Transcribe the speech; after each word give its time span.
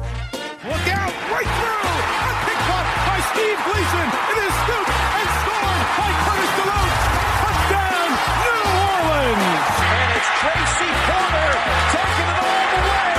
Look 0.00 0.86
out, 0.96 1.12
right 1.28 1.50
through! 1.60 1.92
A 2.24 2.32
pick 2.48 2.62
up 2.72 2.86
by 3.04 3.18
Steve 3.32 3.58
Gleason. 3.68 4.06
It 4.32 4.38
is 4.48 4.54
scooped 4.64 4.96
and 4.96 5.28
scored 5.44 5.82
by 6.00 6.10
Curtis 6.24 6.52
Deloatch. 6.56 7.00
Touchdown, 7.44 8.08
New 8.40 8.64
Orleans! 8.80 9.64
And 9.92 10.08
it's 10.16 10.30
Tracy 10.40 10.90
Porter 11.04 11.52
taking 11.92 12.28
it 12.32 12.40
all 12.40 12.64
the 12.70 12.80
way. 12.80 13.12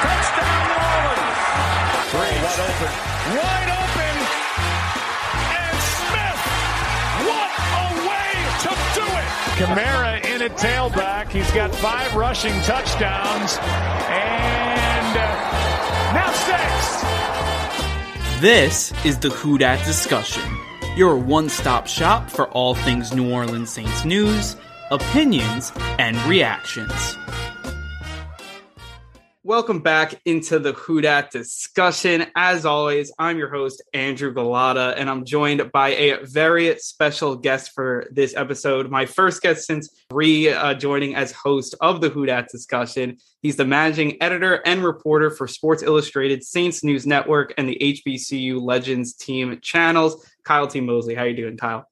Touchdown, 0.00 0.60
New 0.64 0.80
Orleans. 0.80 1.36
Three, 2.08 2.36
wide 2.40 2.62
open. 2.64 2.92
Wide 3.36 3.72
open, 3.76 4.16
and 5.60 5.76
Smith. 5.76 6.40
What 7.28 7.50
a 7.52 7.86
way 8.08 8.32
to 8.64 8.72
do 8.96 9.04
it! 9.04 9.28
Kamara 9.60 10.00
in 10.04 10.05
at 10.46 10.56
tailback. 10.56 11.30
He's 11.30 11.50
got 11.50 11.74
five 11.74 12.14
rushing 12.14 12.54
touchdowns, 12.62 13.58
and 13.58 15.16
uh, 15.16 16.12
now 16.14 16.32
six. 16.32 17.02
This 18.40 18.92
is 19.04 19.18
the 19.18 19.30
Who 19.30 19.58
Dat 19.58 19.84
discussion, 19.84 20.44
your 20.96 21.16
one 21.16 21.48
stop 21.48 21.88
shop 21.88 22.30
for 22.30 22.48
all 22.50 22.74
things 22.74 23.12
New 23.12 23.32
Orleans 23.32 23.70
Saints 23.70 24.04
news, 24.04 24.54
opinions, 24.90 25.72
and 25.98 26.16
reactions. 26.26 27.16
Welcome 29.46 29.78
back 29.78 30.20
into 30.24 30.58
the 30.58 30.72
Who 30.72 31.00
Dat 31.00 31.30
discussion. 31.30 32.26
As 32.34 32.66
always, 32.66 33.12
I'm 33.16 33.38
your 33.38 33.48
host, 33.48 33.80
Andrew 33.94 34.32
Galata, 34.32 34.96
and 34.98 35.08
I'm 35.08 35.24
joined 35.24 35.70
by 35.70 35.90
a 35.90 36.24
very 36.24 36.76
special 36.80 37.36
guest 37.36 37.70
for 37.72 38.08
this 38.10 38.34
episode. 38.34 38.90
My 38.90 39.06
first 39.06 39.42
guest 39.42 39.64
since 39.64 39.88
re 40.12 40.48
uh, 40.48 40.74
joining 40.74 41.14
as 41.14 41.30
host 41.30 41.76
of 41.80 42.00
the 42.00 42.08
Who 42.08 42.26
Dat 42.26 42.48
discussion. 42.50 43.18
He's 43.40 43.54
the 43.54 43.64
managing 43.64 44.20
editor 44.20 44.62
and 44.66 44.82
reporter 44.82 45.30
for 45.30 45.46
Sports 45.46 45.84
Illustrated, 45.84 46.42
Saints 46.42 46.82
News 46.82 47.06
Network, 47.06 47.54
and 47.56 47.68
the 47.68 47.78
HBCU 47.80 48.60
Legends 48.60 49.14
team 49.14 49.60
channels. 49.62 50.28
Kyle 50.42 50.66
T. 50.66 50.80
Mosley. 50.80 51.14
How 51.14 51.22
you 51.22 51.36
doing, 51.36 51.56
Kyle? 51.56 51.88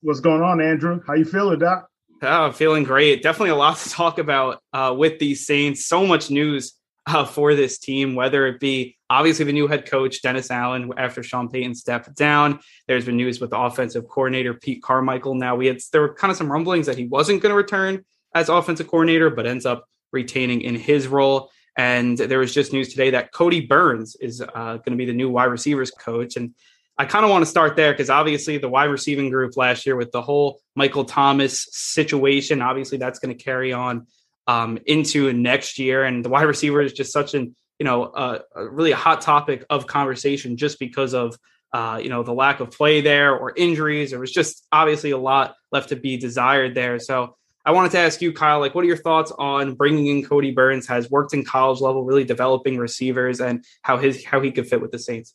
What's 0.00 0.20
going 0.20 0.40
on, 0.40 0.62
Andrew? 0.62 1.02
How 1.06 1.12
you 1.12 1.26
feeling, 1.26 1.58
Doc? 1.58 1.90
Oh, 2.22 2.52
feeling 2.52 2.84
great. 2.84 3.22
Definitely 3.22 3.50
a 3.50 3.56
lot 3.56 3.76
to 3.76 3.90
talk 3.90 4.18
about 4.18 4.62
uh, 4.72 4.94
with 4.96 5.18
these 5.18 5.44
Saints. 5.44 5.84
So 5.84 6.06
much 6.06 6.30
news 6.30 6.72
uh, 7.06 7.24
for 7.24 7.54
this 7.54 7.78
team, 7.78 8.14
whether 8.14 8.46
it 8.46 8.60
be 8.60 8.96
obviously 9.08 9.44
the 9.44 9.52
new 9.52 9.68
head 9.68 9.88
coach, 9.88 10.22
Dennis 10.22 10.50
Allen, 10.50 10.90
after 10.96 11.22
Sean 11.22 11.48
Payton 11.48 11.74
stepped 11.74 12.14
down. 12.14 12.58
There's 12.88 13.04
been 13.04 13.16
news 13.16 13.40
with 13.40 13.50
the 13.50 13.58
offensive 13.58 14.08
coordinator, 14.08 14.54
Pete 14.54 14.82
Carmichael. 14.82 15.34
Now, 15.34 15.54
we 15.54 15.66
had 15.66 15.78
there 15.92 16.00
were 16.00 16.14
kind 16.14 16.30
of 16.30 16.36
some 16.36 16.50
rumblings 16.50 16.86
that 16.86 16.98
he 16.98 17.06
wasn't 17.06 17.42
going 17.42 17.50
to 17.50 17.56
return 17.56 18.04
as 18.34 18.48
offensive 18.48 18.88
coordinator, 18.88 19.30
but 19.30 19.46
ends 19.46 19.66
up 19.66 19.88
retaining 20.12 20.62
in 20.62 20.74
his 20.74 21.06
role. 21.06 21.50
And 21.76 22.16
there 22.16 22.38
was 22.38 22.54
just 22.54 22.72
news 22.72 22.88
today 22.88 23.10
that 23.10 23.32
Kodi 23.32 23.68
Burns 23.68 24.16
is 24.16 24.40
uh, 24.40 24.76
going 24.78 24.92
to 24.92 24.96
be 24.96 25.04
the 25.04 25.12
new 25.12 25.30
wide 25.30 25.44
receivers 25.44 25.90
coach. 25.90 26.36
And 26.36 26.54
I 26.98 27.04
kind 27.04 27.24
of 27.24 27.30
want 27.30 27.42
to 27.42 27.50
start 27.50 27.76
there 27.76 27.92
because 27.92 28.08
obviously 28.08 28.56
the 28.56 28.70
wide 28.70 28.84
receiving 28.84 29.28
group 29.28 29.56
last 29.56 29.84
year 29.84 29.96
with 29.96 30.10
the 30.12 30.22
whole 30.22 30.60
Michael 30.74 31.04
Thomas 31.04 31.68
situation, 31.70 32.62
obviously 32.62 32.96
that's 32.96 33.18
going 33.18 33.36
to 33.36 33.42
carry 33.42 33.72
on 33.74 34.06
um, 34.46 34.78
into 34.86 35.32
next 35.32 35.78
year. 35.78 36.04
And 36.04 36.24
the 36.24 36.28
wide 36.28 36.44
receiver 36.44 36.80
is 36.80 36.92
just 36.92 37.12
such 37.12 37.34
an, 37.34 37.54
you 37.78 37.84
know, 37.84 38.04
uh, 38.04 38.40
a 38.54 38.68
really 38.68 38.92
a 38.92 38.96
hot 38.96 39.20
topic 39.20 39.64
of 39.70 39.86
conversation 39.86 40.56
just 40.56 40.78
because 40.78 41.14
of, 41.14 41.36
uh, 41.72 42.00
you 42.02 42.08
know, 42.08 42.22
the 42.22 42.32
lack 42.32 42.60
of 42.60 42.70
play 42.70 43.00
there 43.00 43.36
or 43.36 43.52
injuries. 43.56 44.10
There 44.10 44.20
was 44.20 44.32
just 44.32 44.66
obviously 44.72 45.10
a 45.10 45.18
lot 45.18 45.54
left 45.72 45.90
to 45.90 45.96
be 45.96 46.16
desired 46.16 46.74
there. 46.74 46.98
So 46.98 47.36
I 47.66 47.72
wanted 47.72 47.90
to 47.92 47.98
ask 47.98 48.22
you, 48.22 48.32
Kyle, 48.32 48.60
like, 48.60 48.76
what 48.76 48.84
are 48.84 48.86
your 48.86 48.96
thoughts 48.96 49.32
on 49.36 49.74
bringing 49.74 50.06
in 50.06 50.22
Kodi 50.22 50.54
Burns? 50.54 50.86
Has 50.86 51.10
worked 51.10 51.34
in 51.34 51.44
college 51.44 51.80
level, 51.80 52.04
really 52.04 52.24
developing 52.24 52.78
receivers, 52.78 53.40
and 53.40 53.64
how 53.82 53.96
his 53.96 54.24
how 54.24 54.40
he 54.40 54.52
could 54.52 54.68
fit 54.68 54.80
with 54.80 54.92
the 54.92 55.00
Saints. 55.00 55.34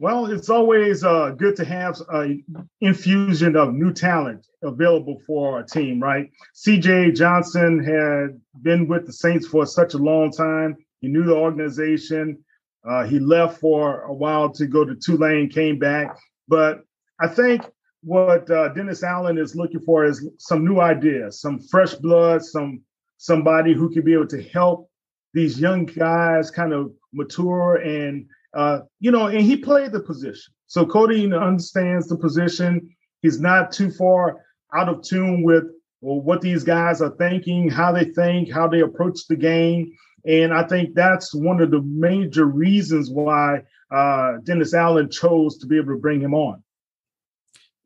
Well, 0.00 0.32
it's 0.32 0.48
always 0.48 1.04
uh, 1.04 1.32
good 1.36 1.56
to 1.56 1.64
have 1.66 2.00
an 2.08 2.42
infusion 2.80 3.54
of 3.54 3.74
new 3.74 3.92
talent 3.92 4.46
available 4.62 5.20
for 5.26 5.56
our 5.56 5.62
team, 5.62 6.00
right? 6.00 6.30
CJ 6.56 7.14
Johnson 7.14 7.84
had 7.84 8.40
been 8.62 8.88
with 8.88 9.04
the 9.04 9.12
Saints 9.12 9.46
for 9.46 9.66
such 9.66 9.92
a 9.92 9.98
long 9.98 10.30
time. 10.30 10.78
He 11.02 11.08
knew 11.08 11.24
the 11.24 11.34
organization. 11.34 12.42
Uh, 12.82 13.04
he 13.04 13.18
left 13.18 13.60
for 13.60 14.04
a 14.04 14.14
while 14.14 14.48
to 14.52 14.66
go 14.66 14.86
to 14.86 14.94
Tulane, 14.94 15.50
came 15.50 15.78
back. 15.78 16.18
But 16.48 16.80
I 17.20 17.28
think 17.28 17.66
what 18.02 18.50
uh, 18.50 18.70
Dennis 18.70 19.02
Allen 19.02 19.36
is 19.36 19.54
looking 19.54 19.80
for 19.80 20.06
is 20.06 20.26
some 20.38 20.64
new 20.64 20.80
ideas, 20.80 21.42
some 21.42 21.58
fresh 21.58 21.92
blood, 21.92 22.42
some 22.42 22.80
somebody 23.18 23.74
who 23.74 23.90
can 23.90 24.02
be 24.02 24.14
able 24.14 24.28
to 24.28 24.42
help 24.44 24.88
these 25.34 25.60
young 25.60 25.84
guys 25.84 26.50
kind 26.50 26.72
of 26.72 26.90
mature 27.12 27.76
and 27.76 28.26
uh, 28.54 28.80
you 28.98 29.10
know, 29.10 29.26
and 29.26 29.42
he 29.42 29.56
played 29.56 29.92
the 29.92 30.00
position. 30.00 30.52
So 30.66 30.84
Kodi 30.84 31.24
understands 31.38 32.08
the 32.08 32.16
position. 32.16 32.94
He's 33.22 33.40
not 33.40 33.72
too 33.72 33.90
far 33.90 34.38
out 34.74 34.88
of 34.88 35.02
tune 35.02 35.42
with 35.42 35.64
well, 36.00 36.20
what 36.20 36.40
these 36.40 36.64
guys 36.64 37.02
are 37.02 37.14
thinking, 37.16 37.68
how 37.68 37.92
they 37.92 38.04
think, 38.04 38.50
how 38.50 38.68
they 38.68 38.80
approach 38.80 39.26
the 39.28 39.36
game. 39.36 39.92
And 40.24 40.52
I 40.52 40.66
think 40.66 40.94
that's 40.94 41.34
one 41.34 41.60
of 41.60 41.70
the 41.70 41.82
major 41.82 42.44
reasons 42.44 43.10
why 43.10 43.62
uh, 43.90 44.38
Dennis 44.44 44.74
Allen 44.74 45.10
chose 45.10 45.58
to 45.58 45.66
be 45.66 45.76
able 45.76 45.94
to 45.94 46.00
bring 46.00 46.20
him 46.20 46.34
on. 46.34 46.62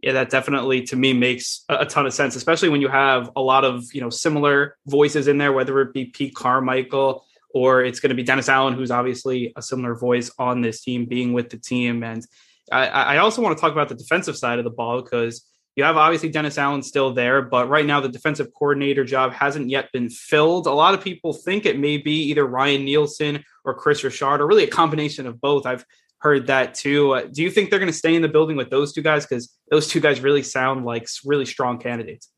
Yeah, 0.00 0.12
that 0.12 0.28
definitely 0.28 0.82
to 0.82 0.96
me 0.96 1.14
makes 1.14 1.64
a 1.70 1.86
ton 1.86 2.04
of 2.04 2.12
sense, 2.12 2.36
especially 2.36 2.68
when 2.68 2.82
you 2.82 2.88
have 2.88 3.30
a 3.36 3.40
lot 3.40 3.64
of 3.64 3.84
you 3.94 4.02
know 4.02 4.10
similar 4.10 4.76
voices 4.86 5.28
in 5.28 5.38
there, 5.38 5.52
whether 5.52 5.80
it 5.80 5.94
be 5.94 6.04
Pete 6.04 6.34
Carmichael 6.34 7.24
or 7.54 7.82
it's 7.84 8.00
going 8.00 8.10
to 8.10 8.16
be 8.16 8.24
Dennis 8.24 8.48
Allen, 8.48 8.74
who's 8.74 8.90
obviously 8.90 9.52
a 9.56 9.62
similar 9.62 9.94
voice 9.94 10.30
on 10.38 10.60
this 10.60 10.82
team, 10.82 11.06
being 11.06 11.32
with 11.32 11.48
the 11.50 11.56
team. 11.56 12.02
And 12.02 12.26
I, 12.70 12.86
I 12.86 13.16
also 13.18 13.40
want 13.40 13.56
to 13.56 13.60
talk 13.60 13.72
about 13.72 13.88
the 13.88 13.94
defensive 13.94 14.36
side 14.36 14.58
of 14.58 14.64
the 14.64 14.70
ball 14.70 15.00
because 15.00 15.46
you 15.76 15.84
have 15.84 15.96
obviously 15.96 16.28
Dennis 16.28 16.58
Allen 16.58 16.82
still 16.82 17.12
there, 17.12 17.42
but 17.42 17.68
right 17.68 17.86
now 17.86 18.00
the 18.00 18.08
defensive 18.08 18.52
coordinator 18.54 19.04
job 19.04 19.32
hasn't 19.32 19.70
yet 19.70 19.90
been 19.92 20.08
filled. 20.08 20.66
A 20.66 20.72
lot 20.72 20.94
of 20.94 21.02
people 21.02 21.32
think 21.32 21.64
it 21.64 21.78
may 21.78 21.96
be 21.96 22.24
either 22.24 22.46
Ryan 22.46 22.84
Nielsen 22.84 23.44
or 23.64 23.74
Kris 23.74 24.04
Richard, 24.04 24.40
or 24.40 24.46
really 24.46 24.64
a 24.64 24.68
combination 24.68 25.26
of 25.26 25.40
both. 25.40 25.66
I've 25.66 25.84
heard 26.18 26.46
that 26.46 26.74
too. 26.74 27.12
Uh, 27.12 27.26
do 27.30 27.42
you 27.42 27.50
think 27.50 27.70
they're 27.70 27.78
going 27.78 27.90
to 27.90 27.98
stay 27.98 28.14
in 28.14 28.22
the 28.22 28.28
building 28.28 28.56
with 28.56 28.70
those 28.70 28.92
two 28.92 29.02
guys? 29.02 29.26
Because 29.26 29.54
those 29.70 29.88
two 29.88 30.00
guys 30.00 30.20
really 30.20 30.42
sound 30.42 30.84
like 30.84 31.08
really 31.24 31.44
strong 31.44 31.78
candidates. 31.78 32.30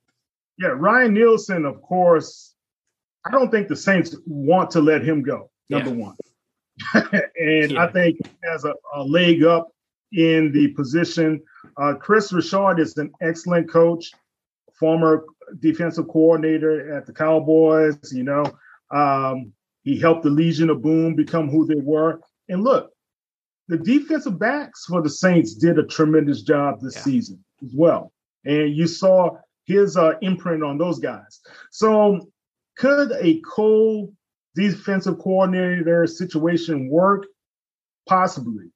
Yeah, 0.58 0.68
Ryan 0.68 1.14
Nielsen, 1.14 1.66
of 1.66 1.82
course, 1.82 2.54
I 3.26 3.30
don't 3.30 3.50
think 3.50 3.68
the 3.68 3.76
Saints 3.76 4.14
want 4.24 4.70
to 4.72 4.80
let 4.80 5.02
him 5.02 5.22
go. 5.22 5.50
Number 5.68 5.90
yeah. 5.90 5.96
one, 5.96 6.16
and 7.40 7.72
yeah. 7.72 7.82
I 7.82 7.90
think 7.90 8.18
he 8.22 8.30
has 8.44 8.64
a, 8.64 8.72
a, 8.94 9.02
leg 9.02 9.42
up 9.42 9.68
in 10.12 10.52
the 10.52 10.68
position. 10.68 11.42
Uh, 11.76 11.94
Kris 11.94 12.32
Richard 12.32 12.78
is 12.78 12.96
an 12.98 13.10
excellent 13.20 13.68
coach, 13.68 14.12
former 14.78 15.24
defensive 15.58 16.06
coordinator 16.06 16.96
at 16.96 17.04
the 17.04 17.12
Cowboys. 17.12 17.98
You 18.12 18.22
know, 18.22 18.44
um, 18.92 19.52
he 19.82 19.98
helped 19.98 20.22
the 20.22 20.30
Legion 20.30 20.70
of 20.70 20.82
Boom 20.82 21.16
become 21.16 21.48
who 21.48 21.66
they 21.66 21.80
were. 21.80 22.20
And 22.48 22.62
look, 22.62 22.92
the 23.66 23.78
defensive 23.78 24.38
backs 24.38 24.84
for 24.86 25.02
the 25.02 25.10
Saints 25.10 25.54
did 25.54 25.80
a 25.80 25.86
tremendous 25.86 26.42
job 26.42 26.80
this 26.80 26.94
yeah. 26.94 27.02
season 27.02 27.44
as 27.64 27.74
well, 27.74 28.12
and 28.44 28.72
you 28.76 28.86
saw 28.86 29.30
his 29.64 29.96
uh, 29.96 30.12
imprint 30.22 30.62
on 30.62 30.78
those 30.78 31.00
guys. 31.00 31.40
So 31.72 32.28
could 32.76 33.12
a 33.12 33.40
co 33.40 34.12
defensive 34.54 35.18
coordinator 35.18 36.06
situation 36.06 36.88
work? 36.88 37.26
Possibly. 38.08 38.66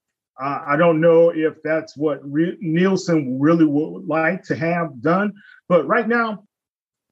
Uh, 0.40 0.62
I 0.66 0.76
don't 0.76 1.00
know 1.00 1.30
if 1.30 1.62
that's 1.62 1.96
what 1.96 2.20
Re- 2.22 2.56
Nielsen 2.60 3.38
really 3.38 3.66
would 3.66 4.06
like 4.06 4.42
to 4.44 4.56
have 4.56 5.00
done, 5.02 5.34
but 5.68 5.86
right 5.86 6.08
now, 6.08 6.44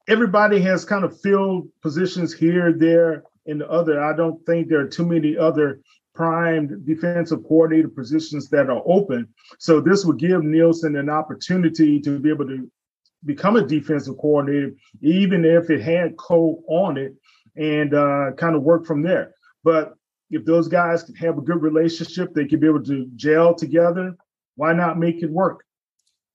everybody 0.07 0.59
has 0.61 0.83
kind 0.83 1.05
of 1.05 1.19
filled 1.21 1.69
positions 1.81 2.33
here, 2.33 2.73
there, 2.73 3.23
and 3.45 3.61
the 3.61 3.69
other. 3.69 4.03
I 4.03 4.15
don't 4.15 4.43
think 4.45 4.67
there 4.67 4.79
are 4.79 4.87
too 4.87 5.05
many 5.05 5.37
other 5.37 5.81
primed 6.15 6.85
defensive 6.85 7.43
coordinator 7.43 7.87
positions 7.87 8.49
that 8.49 8.69
are 8.69 8.81
open. 8.85 9.27
So 9.59 9.79
this 9.79 10.03
would 10.05 10.17
give 10.17 10.43
Nielsen 10.43 10.95
an 10.95 11.09
opportunity 11.09 11.99
to 12.01 12.19
be 12.19 12.29
able 12.29 12.47
to 12.47 12.69
become 13.25 13.55
a 13.55 13.65
defensive 13.65 14.17
coordinator, 14.17 14.71
even 15.01 15.45
if 15.45 15.69
it 15.69 15.81
had 15.81 16.17
Cole 16.17 16.63
on 16.67 16.97
it, 16.97 17.15
and 17.55 17.93
uh, 17.93 18.31
kind 18.37 18.55
of 18.55 18.63
work 18.63 18.85
from 18.85 19.01
there. 19.01 19.33
But 19.63 19.93
if 20.29 20.45
those 20.45 20.67
guys 20.67 21.11
have 21.19 21.37
a 21.37 21.41
good 21.41 21.61
relationship, 21.61 22.33
they 22.33 22.45
could 22.45 22.59
be 22.59 22.67
able 22.67 22.83
to 22.85 23.07
gel 23.15 23.53
together. 23.53 24.15
Why 24.55 24.73
not 24.73 24.99
make 24.99 25.23
it 25.23 25.29
work? 25.29 25.63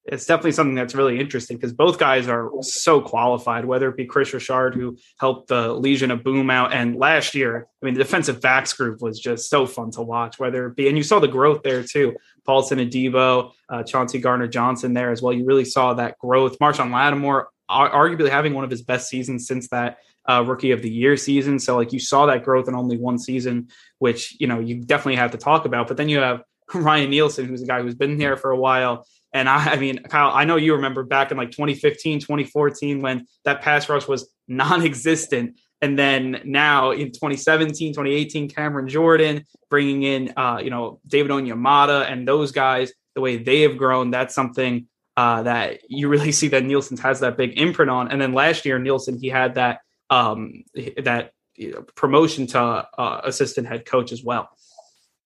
It's 0.07 0.27
definitely 0.27 0.53
something 0.53 0.75
that's 0.75 0.95
really 0.95 1.19
interesting 1.19 1.57
because 1.57 1.73
both 1.73 1.99
guys 1.99 2.29
are 2.29 2.51
so 2.61 3.01
qualified, 3.01 3.65
whether 3.65 3.89
it 3.89 3.97
be 3.97 4.05
Kris 4.05 4.35
Richard, 4.35 4.75
who 4.75 4.99
helped 5.19 5.49
the 5.49 5.73
Legion 5.73 6.11
of 6.11 6.23
Boom 6.23 6.51
out, 6.51 6.75
and 6.75 6.97
last 6.97 7.35
year, 7.35 7.67
I 7.83 7.87
mean, 7.87 7.95
the 7.95 8.03
defensive 8.03 8.43
backs 8.43 8.75
group 8.75 9.01
was 9.01 9.19
just 9.19 9.49
so 9.49 9.67
fun 9.67 9.91
to 9.93 10.03
watch, 10.03 10.39
whether 10.39 10.67
it 10.67 10.77
be, 10.77 10.89
and 10.89 10.97
you 10.99 11.03
saw 11.03 11.21
the 11.21 11.29
growth 11.29 11.63
there 11.63 11.83
too. 11.83 12.15
Paulson 12.45 12.79
Adebo, 12.79 13.53
uh, 13.71 13.83
Chauncey 13.83 14.19
Gardner 14.19 14.47
Johnson 14.47 14.93
there 14.93 15.11
as 15.11 15.23
well. 15.23 15.33
You 15.33 15.47
really 15.47 15.65
saw 15.65 15.95
that 15.95 16.19
growth. 16.19 16.59
Marshon 16.59 16.91
Lattimore, 16.91 17.49
arguably 17.71 18.29
having 18.29 18.53
one 18.53 18.65
of 18.65 18.71
his 18.71 18.83
best 18.83 19.09
seasons 19.09 19.47
since 19.47 19.69
that 19.69 19.99
uh, 20.29 20.45
rookie 20.47 20.73
of 20.73 20.83
the 20.83 20.91
year 20.91 21.17
season. 21.17 21.59
So, 21.59 21.77
like, 21.77 21.93
you 21.93 22.01
saw 22.01 22.27
that 22.27 22.45
growth 22.45 22.69
in 22.69 22.75
only 22.75 22.99
one 22.99 23.19
season, 23.19 23.69
which, 23.99 24.37
you 24.39 24.47
know, 24.47 24.61
you 24.61 24.83
definitely 24.83 25.17
have 25.17 25.31
to 25.33 25.39
talk 25.39 25.65
about. 25.65 25.89
But 25.89 25.97
then 25.97 26.09
you 26.09 26.19
have 26.19 26.43
Ryan 26.75 27.11
Nielsen, 27.11 27.47
who's 27.47 27.63
a 27.63 27.67
guy 27.67 27.83
who's 27.83 27.95
been 27.95 28.19
here 28.19 28.37
for 28.37 28.51
a 28.51 28.59
while 28.59 29.07
and 29.35 29.49
I, 29.49 29.73
I 29.73 29.77
mean, 29.77 29.99
Kyle, 30.05 30.31
I 30.33 30.45
know 30.45 30.57
you 30.57 30.75
remember 30.75 31.03
back 31.03 31.33
in 31.33 31.37
like 31.37 31.51
2015, 31.51 32.21
2014, 32.21 33.03
when 33.03 33.27
that 33.45 33.61
pass 33.61 33.89
rush 33.89 34.07
was 34.07 34.33
non 34.47 34.83
existent. 34.83 35.59
And 35.83 35.99
then 35.99 36.41
now 36.45 36.93
in 36.93 37.09
2017, 37.09 37.93
2018, 37.93 38.49
Cameron 38.49 38.89
Jordan 38.89 39.45
bringing 39.69 40.05
in, 40.05 40.33
uh, 40.37 40.61
you 40.63 40.71
know, 40.71 41.01
David 41.07 41.33
Onyemata 41.33 42.11
and 42.11 42.27
those 42.27 42.53
guys, 42.53 42.93
the 43.15 43.21
way 43.21 43.37
they 43.37 43.63
have 43.63 43.77
grown, 43.77 44.11
that's 44.11 44.35
something 44.35 44.87
uh, 45.17 45.43
that 45.43 45.81
you 45.89 46.09
really 46.09 46.33
see 46.33 46.49
that 46.49 46.65
Nielsen 46.65 46.97
has 46.99 47.21
that 47.21 47.37
big 47.37 47.59
imprint 47.59 47.91
on. 47.91 48.11
And 48.11 48.23
then 48.23 48.33
last 48.33 48.65
year, 48.65 48.79
Nielsen, 48.79 49.19
he 49.21 49.29
had 49.29 49.57
that 49.57 49.81
um, 50.11 50.63
that 51.03 51.33
you 51.57 51.73
know, 51.73 51.83
promotion 51.97 52.47
to 52.49 52.61
uh, 52.61 53.21
assistant 53.25 53.67
head 53.67 53.85
coach 53.85 54.13
as 54.13 54.23
well. 54.23 54.49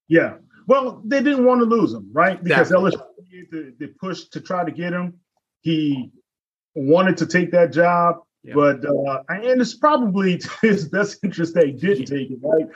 Yeah, 0.09 0.37
well, 0.67 1.03
they 1.05 1.23
didn't 1.23 1.45
want 1.45 1.61
to 1.61 1.65
lose 1.65 1.93
him, 1.93 2.09
right? 2.13 2.43
Because 2.43 2.71
The, 3.51 3.75
the 3.79 3.89
push 4.01 4.25
to 4.29 4.41
try 4.41 4.65
to 4.65 4.71
get 4.71 4.93
him. 4.93 5.15
He 5.61 6.11
wanted 6.75 7.17
to 7.19 7.27
take 7.27 7.51
that 7.53 7.73
job, 7.73 8.17
yeah. 8.43 8.55
but 8.55 8.85
uh, 8.85 9.23
and 9.29 9.61
it's 9.61 9.75
probably 9.75 10.41
his 10.63 10.89
best 10.89 11.19
interest 11.23 11.55
that 11.55 11.67
he 11.67 11.73
didn't 11.73 12.07
take 12.07 12.31
it, 12.31 12.39
right? 12.43 12.67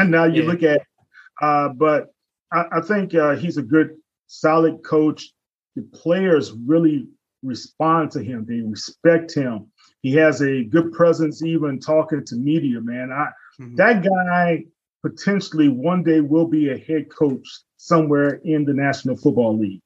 now 0.08 0.24
you 0.24 0.42
yeah. 0.42 0.48
look 0.48 0.62
at, 0.62 0.82
uh, 1.40 1.68
but 1.68 2.12
I, 2.52 2.64
I 2.72 2.80
think 2.80 3.14
uh, 3.14 3.36
he's 3.36 3.56
a 3.56 3.62
good, 3.62 3.96
solid 4.26 4.82
coach. 4.84 5.32
The 5.76 5.82
players 5.82 6.52
really 6.52 7.08
respond 7.42 8.10
to 8.12 8.22
him. 8.22 8.44
They 8.46 8.60
respect 8.60 9.34
him. 9.34 9.66
He 10.02 10.12
has 10.14 10.40
a 10.42 10.64
good 10.64 10.92
presence, 10.92 11.42
even 11.42 11.78
talking 11.78 12.24
to 12.26 12.36
media. 12.36 12.80
Man, 12.80 13.10
I 13.12 13.28
mm-hmm. 13.60 13.76
that 13.76 14.04
guy 14.04 14.64
potentially 15.02 15.68
one 15.68 16.02
day 16.02 16.20
will 16.20 16.46
be 16.46 16.70
a 16.70 16.78
head 16.78 17.10
coach 17.10 17.46
somewhere 17.76 18.40
in 18.44 18.64
the 18.64 18.74
National 18.74 19.16
Football 19.16 19.58
League. 19.58 19.80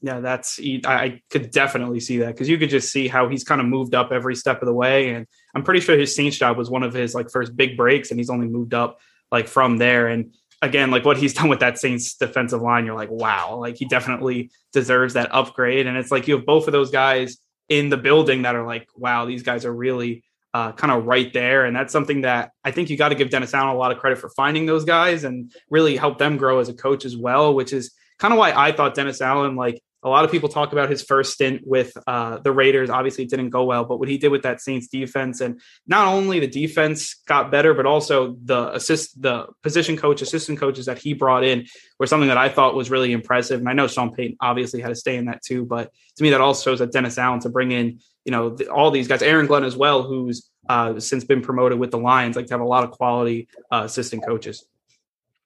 Yeah, 0.00 0.20
that's 0.20 0.60
I 0.84 1.22
could 1.28 1.50
definitely 1.50 1.98
see 1.98 2.18
that 2.18 2.28
because 2.28 2.48
you 2.48 2.56
could 2.56 2.70
just 2.70 2.92
see 2.92 3.08
how 3.08 3.28
he's 3.28 3.42
kind 3.42 3.60
of 3.60 3.66
moved 3.66 3.96
up 3.96 4.12
every 4.12 4.36
step 4.36 4.62
of 4.62 4.66
the 4.66 4.74
way, 4.74 5.10
and 5.10 5.26
I'm 5.54 5.64
pretty 5.64 5.80
sure 5.80 5.98
his 5.98 6.14
Saints 6.14 6.36
job 6.36 6.56
was 6.56 6.70
one 6.70 6.84
of 6.84 6.94
his 6.94 7.14
like 7.14 7.30
first 7.30 7.56
big 7.56 7.76
breaks, 7.76 8.10
and 8.10 8.20
he's 8.20 8.30
only 8.30 8.46
moved 8.46 8.74
up 8.74 9.00
like 9.32 9.48
from 9.48 9.78
there. 9.78 10.06
And 10.06 10.34
again, 10.62 10.90
like 10.90 11.04
what 11.04 11.16
he's 11.16 11.34
done 11.38 11.48
with 11.48 11.60
that 11.60 11.78
Saints 11.78 12.14
defensive 12.14 12.62
line, 12.62 12.86
you're 12.86 12.94
like, 12.94 13.10
wow, 13.10 13.56
like 13.56 13.76
he 13.76 13.86
definitely 13.86 14.50
deserves 14.72 15.14
that 15.14 15.34
upgrade. 15.34 15.86
And 15.86 15.96
it's 15.96 16.10
like 16.10 16.28
you 16.28 16.36
have 16.36 16.46
both 16.46 16.66
of 16.68 16.72
those 16.72 16.90
guys 16.90 17.38
in 17.68 17.88
the 17.88 17.96
building 17.96 18.42
that 18.42 18.54
are 18.54 18.66
like, 18.66 18.88
wow, 18.96 19.26
these 19.26 19.42
guys 19.42 19.64
are 19.64 19.74
really 19.74 20.24
uh, 20.54 20.72
kind 20.72 20.92
of 20.92 21.06
right 21.06 21.32
there. 21.32 21.66
And 21.66 21.76
that's 21.76 21.92
something 21.92 22.22
that 22.22 22.52
I 22.64 22.70
think 22.70 22.88
you 22.88 22.96
got 22.96 23.10
to 23.10 23.14
give 23.14 23.30
Dennis 23.30 23.52
Allen 23.52 23.74
a 23.74 23.78
lot 23.78 23.92
of 23.92 23.98
credit 23.98 24.18
for 24.18 24.30
finding 24.30 24.64
those 24.64 24.84
guys 24.84 25.24
and 25.24 25.52
really 25.70 25.96
help 25.96 26.18
them 26.18 26.36
grow 26.36 26.58
as 26.58 26.68
a 26.68 26.74
coach 26.74 27.04
as 27.04 27.16
well, 27.16 27.54
which 27.54 27.72
is 27.72 27.92
kind 28.18 28.32
of 28.32 28.38
why 28.38 28.52
I 28.52 28.72
thought 28.72 28.94
Dennis 28.94 29.20
Allen, 29.20 29.56
like 29.56 29.82
a 30.02 30.08
lot 30.08 30.24
of 30.24 30.30
people 30.30 30.48
talk 30.48 30.72
about 30.72 30.88
his 30.88 31.02
first 31.02 31.32
stint 31.32 31.62
with 31.66 31.96
uh, 32.06 32.38
the 32.38 32.52
Raiders. 32.52 32.88
Obviously, 32.88 33.24
it 33.24 33.30
didn't 33.30 33.50
go 33.50 33.64
well, 33.64 33.84
but 33.84 33.98
what 33.98 34.08
he 34.08 34.16
did 34.16 34.28
with 34.28 34.42
that 34.42 34.60
Saints 34.60 34.86
defense, 34.86 35.40
and 35.40 35.60
not 35.86 36.06
only 36.06 36.38
the 36.38 36.46
defense 36.46 37.14
got 37.26 37.50
better, 37.50 37.74
but 37.74 37.84
also 37.84 38.36
the 38.44 38.72
assist, 38.74 39.20
the 39.20 39.46
position 39.62 39.96
coach, 39.96 40.22
assistant 40.22 40.60
coaches 40.60 40.86
that 40.86 40.98
he 40.98 41.14
brought 41.14 41.42
in 41.42 41.66
were 41.98 42.06
something 42.06 42.28
that 42.28 42.38
I 42.38 42.48
thought 42.48 42.76
was 42.76 42.90
really 42.90 43.12
impressive. 43.12 43.58
And 43.58 43.68
I 43.68 43.72
know 43.72 43.88
Sean 43.88 44.14
Payton 44.14 44.36
obviously 44.40 44.80
had 44.80 44.88
to 44.88 44.94
stay 44.94 45.16
in 45.16 45.26
that 45.26 45.42
too, 45.42 45.64
but 45.64 45.92
to 46.16 46.22
me, 46.22 46.30
that 46.30 46.40
also 46.40 46.70
shows 46.70 46.78
that 46.78 46.92
Dennis 46.92 47.18
Allen 47.18 47.40
to 47.40 47.48
bring 47.48 47.72
in, 47.72 47.98
you 48.24 48.30
know, 48.30 48.50
the, 48.50 48.68
all 48.68 48.92
these 48.92 49.08
guys, 49.08 49.22
Aaron 49.22 49.46
Glenn 49.46 49.64
as 49.64 49.76
well, 49.76 50.04
who's 50.04 50.48
uh, 50.68 51.00
since 51.00 51.24
been 51.24 51.40
promoted 51.40 51.78
with 51.78 51.90
the 51.90 51.98
Lions, 51.98 52.36
like 52.36 52.46
to 52.46 52.54
have 52.54 52.60
a 52.60 52.64
lot 52.64 52.84
of 52.84 52.92
quality 52.92 53.48
uh, 53.72 53.82
assistant 53.84 54.24
coaches. 54.24 54.64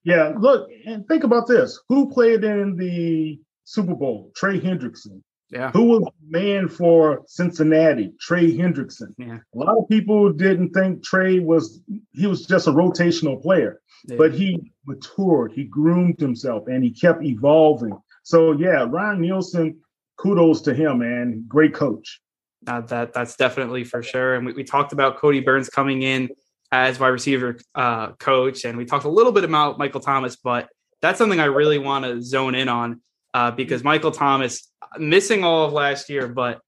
Yeah, 0.05 0.33
look 0.37 0.69
and 0.85 1.07
think 1.07 1.23
about 1.25 1.47
this: 1.47 1.81
who 1.89 2.11
played 2.11 2.43
in 2.43 2.77
the 2.77 3.39
Super 3.65 3.95
Bowl, 3.95 4.33
Trey 4.35 4.61
Hendrickson. 4.61 5.23
Yeah. 5.51 5.71
Who 5.73 5.85
was 5.85 6.05
man 6.27 6.67
for 6.67 7.25
Cincinnati? 7.27 8.15
Trey 8.19 8.57
Hendrickson. 8.57 9.15
Yeah. 9.19 9.39
A 9.55 9.59
lot 9.59 9.77
of 9.77 9.87
people 9.89 10.33
didn't 10.33 10.71
think 10.71 11.05
Trey 11.05 11.41
was 11.41 11.83
he 12.13 12.27
was 12.27 12.47
just 12.47 12.69
a 12.69 12.73
rotational 12.73 13.41
player, 13.41 13.83
yeah. 14.07 14.17
but 14.17 14.33
he 14.33 14.73
matured, 14.87 15.53
he 15.53 15.65
groomed 15.65 16.19
himself, 16.19 16.69
and 16.69 16.83
he 16.83 16.91
kept 16.91 17.23
evolving. 17.23 17.97
So 18.23 18.53
yeah, 18.53 18.87
Ryan 18.89 19.21
Nielsen, 19.21 19.79
kudos 20.17 20.63
to 20.63 20.75
him, 20.75 21.01
man. 21.01 21.45
Great 21.47 21.75
coach. 21.75 22.21
Uh, 22.67 22.81
that 22.83 23.13
that's 23.13 23.37
definitely 23.37 23.85
for 23.85 24.03
sure. 24.03 24.37
And 24.37 24.47
we, 24.47 24.55
we 24.55 24.65
talked 24.65 24.95
about 24.95 25.19
Kodi 25.19 25.45
Burns 25.45 25.69
coming 25.69 26.03
in 26.03 26.31
as 26.71 26.99
wide 26.99 27.09
receiver 27.09 27.59
uh, 27.75 28.13
coach, 28.13 28.65
and 28.65 28.79
we 28.79 28.87
talked 28.87 29.05
a 29.05 29.11
little 29.11 29.33
bit 29.33 29.45
about 29.45 29.79
Michael 29.79 30.01
Thomas, 30.01 30.37
but 30.37 30.71
that's 31.03 31.19
something 31.19 31.41
I 31.41 31.47
really 31.47 31.79
want 31.79 32.07
to 32.07 32.23
zone 32.23 32.55
in 32.55 32.71
on 32.71 33.03
uh, 33.35 33.51
because 33.51 33.83
Michael 33.83 34.11
Thomas 34.11 34.69
missing 34.99 35.45
all 35.45 35.65
of 35.65 35.73
last 35.73 36.09
year, 36.09 36.29
but 36.29 36.61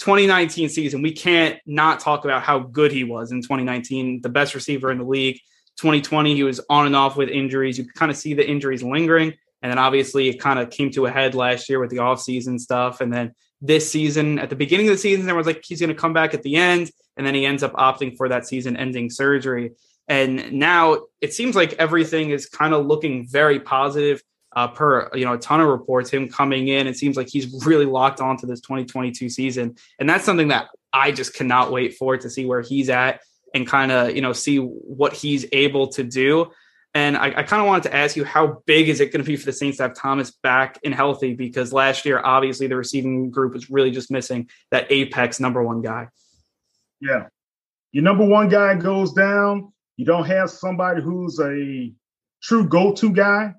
2019 0.00 0.68
season, 0.68 1.02
we 1.02 1.12
can't 1.12 1.58
not 1.66 2.00
talk 2.00 2.24
about 2.24 2.42
how 2.42 2.58
good 2.58 2.90
he 2.90 3.04
was 3.04 3.32
in 3.32 3.42
2019, 3.42 4.22
the 4.22 4.28
best 4.28 4.54
receiver 4.54 4.90
in 4.90 4.98
the 4.98 5.04
league. 5.04 5.38
2020, 5.76 6.34
he 6.34 6.42
was 6.42 6.60
on 6.70 6.86
and 6.86 6.96
off 6.96 7.16
with 7.16 7.28
injuries. 7.28 7.78
You 7.78 7.86
kind 7.86 8.10
of 8.10 8.16
see 8.16 8.34
the 8.34 8.48
injuries 8.48 8.82
lingering. 8.82 9.34
And 9.62 9.70
then 9.70 9.78
obviously 9.78 10.28
it 10.28 10.40
kind 10.40 10.58
of 10.58 10.70
came 10.70 10.90
to 10.92 11.06
a 11.06 11.10
head 11.10 11.34
last 11.34 11.68
year 11.68 11.80
with 11.80 11.90
the 11.90 11.98
offseason 11.98 12.58
stuff. 12.58 13.00
And 13.00 13.12
then 13.12 13.32
this 13.60 13.90
season, 13.90 14.38
at 14.38 14.48
the 14.48 14.56
beginning 14.56 14.88
of 14.88 14.94
the 14.94 14.98
season, 14.98 15.34
was 15.36 15.46
like 15.46 15.62
he's 15.64 15.80
going 15.80 15.88
to 15.88 15.94
come 15.94 16.14
back 16.14 16.32
at 16.32 16.42
the 16.42 16.56
end. 16.56 16.90
And 17.16 17.26
then 17.26 17.34
he 17.34 17.44
ends 17.44 17.62
up 17.62 17.74
opting 17.74 18.16
for 18.16 18.28
that 18.30 18.46
season 18.46 18.76
ending 18.76 19.10
surgery. 19.10 19.72
And 20.08 20.52
now 20.52 21.02
it 21.20 21.34
seems 21.34 21.54
like 21.54 21.74
everything 21.74 22.30
is 22.30 22.46
kind 22.46 22.72
of 22.72 22.86
looking 22.86 23.28
very 23.28 23.60
positive 23.60 24.22
uh, 24.52 24.68
per 24.68 25.10
you 25.14 25.24
know 25.24 25.34
a 25.34 25.38
ton 25.38 25.60
of 25.60 25.68
reports 25.68 26.10
him 26.10 26.28
coming 26.28 26.68
in. 26.68 26.86
It 26.86 26.96
seems 26.96 27.16
like 27.16 27.28
he's 27.28 27.64
really 27.64 27.86
locked 27.86 28.20
onto 28.20 28.46
this 28.46 28.60
2022 28.60 29.28
season. 29.28 29.76
And 29.98 30.08
that's 30.08 30.24
something 30.24 30.48
that 30.48 30.68
i 30.92 31.12
just 31.12 31.34
cannot 31.34 31.70
wait 31.70 31.94
for 31.96 32.16
to 32.16 32.28
see 32.28 32.44
where 32.44 32.62
he's 32.62 32.90
at 32.90 33.20
and 33.54 33.64
kind 33.66 33.92
of 33.92 34.14
you 34.14 34.22
know 34.22 34.32
see 34.32 34.58
what 34.58 35.12
he's 35.12 35.46
able 35.52 35.88
to 35.88 36.02
do. 36.02 36.50
And 36.94 37.16
i, 37.16 37.26
I 37.26 37.42
kind 37.44 37.62
of 37.62 37.68
wanted 37.68 37.84
to 37.84 37.94
ask 37.94 38.16
you 38.16 38.24
how 38.24 38.62
big 38.66 38.88
is 38.88 39.00
it 39.00 39.12
going 39.12 39.24
to 39.24 39.28
be 39.28 39.36
for 39.36 39.46
the 39.46 39.52
saints 39.52 39.76
to 39.76 39.84
have 39.84 39.94
thomas 39.94 40.32
back 40.42 40.78
and 40.84 40.94
healthy? 40.94 41.34
Because 41.34 41.72
last 41.72 42.04
year 42.04 42.20
obviously 42.24 42.66
the 42.66 42.76
receiving 42.76 43.30
group 43.30 43.54
was 43.54 43.70
really 43.70 43.92
just 43.92 44.10
missing 44.10 44.48
that 44.70 44.90
apex 44.90 45.38
number 45.38 45.62
one 45.62 45.82
guy. 45.82 46.08
Yeah. 47.00 47.26
Your 47.92 48.04
number 48.04 48.24
one 48.24 48.48
guy 48.48 48.74
goes 48.76 49.12
down. 49.12 49.72
You 49.96 50.06
don't 50.06 50.26
have 50.26 50.50
somebody 50.50 51.02
who's 51.02 51.40
a 51.40 51.92
true 52.42 52.68
go-to 52.68 53.12
guy 53.12 53.54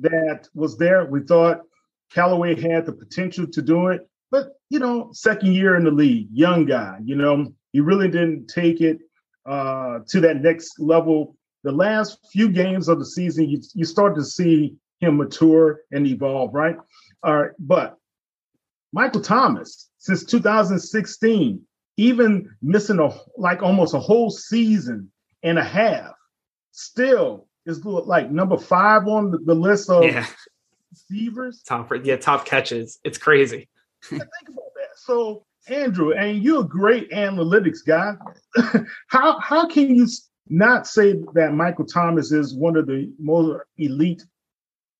that 0.00 0.48
was 0.54 0.76
there. 0.78 1.04
We 1.06 1.22
thought 1.22 1.62
Callaway 2.12 2.60
had 2.60 2.86
the 2.86 2.92
potential 2.92 3.46
to 3.46 3.62
do 3.62 3.88
it, 3.88 4.08
but 4.30 4.52
you 4.70 4.78
know, 4.78 5.10
second 5.12 5.54
year 5.54 5.76
in 5.76 5.84
the 5.84 5.90
league, 5.90 6.28
young 6.32 6.64
guy, 6.64 6.98
you 7.02 7.16
know, 7.16 7.52
he 7.72 7.80
really 7.80 8.08
didn't 8.08 8.48
take 8.48 8.80
it 8.80 8.98
uh, 9.46 10.00
to 10.08 10.20
that 10.20 10.42
next 10.42 10.78
level. 10.78 11.36
The 11.64 11.72
last 11.72 12.18
few 12.32 12.50
games 12.50 12.88
of 12.88 12.98
the 12.98 13.06
season, 13.06 13.48
you, 13.48 13.60
you 13.74 13.84
start 13.84 14.14
to 14.16 14.24
see 14.24 14.76
him 15.00 15.16
mature 15.16 15.80
and 15.92 16.06
evolve, 16.06 16.54
right? 16.54 16.76
All 17.22 17.36
right, 17.36 17.50
but 17.58 17.96
Michael 18.92 19.20
Thomas, 19.20 19.90
since 19.98 20.24
2016, 20.24 21.60
even 21.96 22.48
missing 22.62 23.00
a 23.00 23.10
like 23.36 23.62
almost 23.62 23.94
a 23.94 23.98
whole 23.98 24.30
season 24.30 25.10
and 25.42 25.58
a 25.58 25.64
half, 25.64 26.12
still 26.72 27.47
is 27.68 27.84
like 27.84 28.30
number 28.30 28.56
five 28.56 29.06
on 29.06 29.30
the, 29.30 29.38
the 29.38 29.54
list 29.54 29.90
of 29.90 30.04
yeah. 30.04 30.26
receivers. 30.90 31.62
Top, 31.62 31.92
yeah, 32.02 32.16
top 32.16 32.44
catches. 32.44 32.98
It's 33.04 33.18
crazy. 33.18 33.68
think 34.02 34.22
about 34.22 34.74
that. 34.74 34.96
So, 34.96 35.44
Andrew, 35.68 36.12
and 36.12 36.42
you're 36.42 36.62
a 36.62 36.68
great 36.68 37.10
analytics 37.10 37.78
guy. 37.86 38.14
how 39.06 39.38
how 39.40 39.68
can 39.68 39.94
you 39.94 40.08
not 40.48 40.86
say 40.86 41.14
that 41.34 41.52
Michael 41.52 41.84
Thomas 41.84 42.32
is 42.32 42.54
one 42.54 42.76
of 42.76 42.86
the 42.86 43.12
most 43.18 43.62
elite 43.76 44.24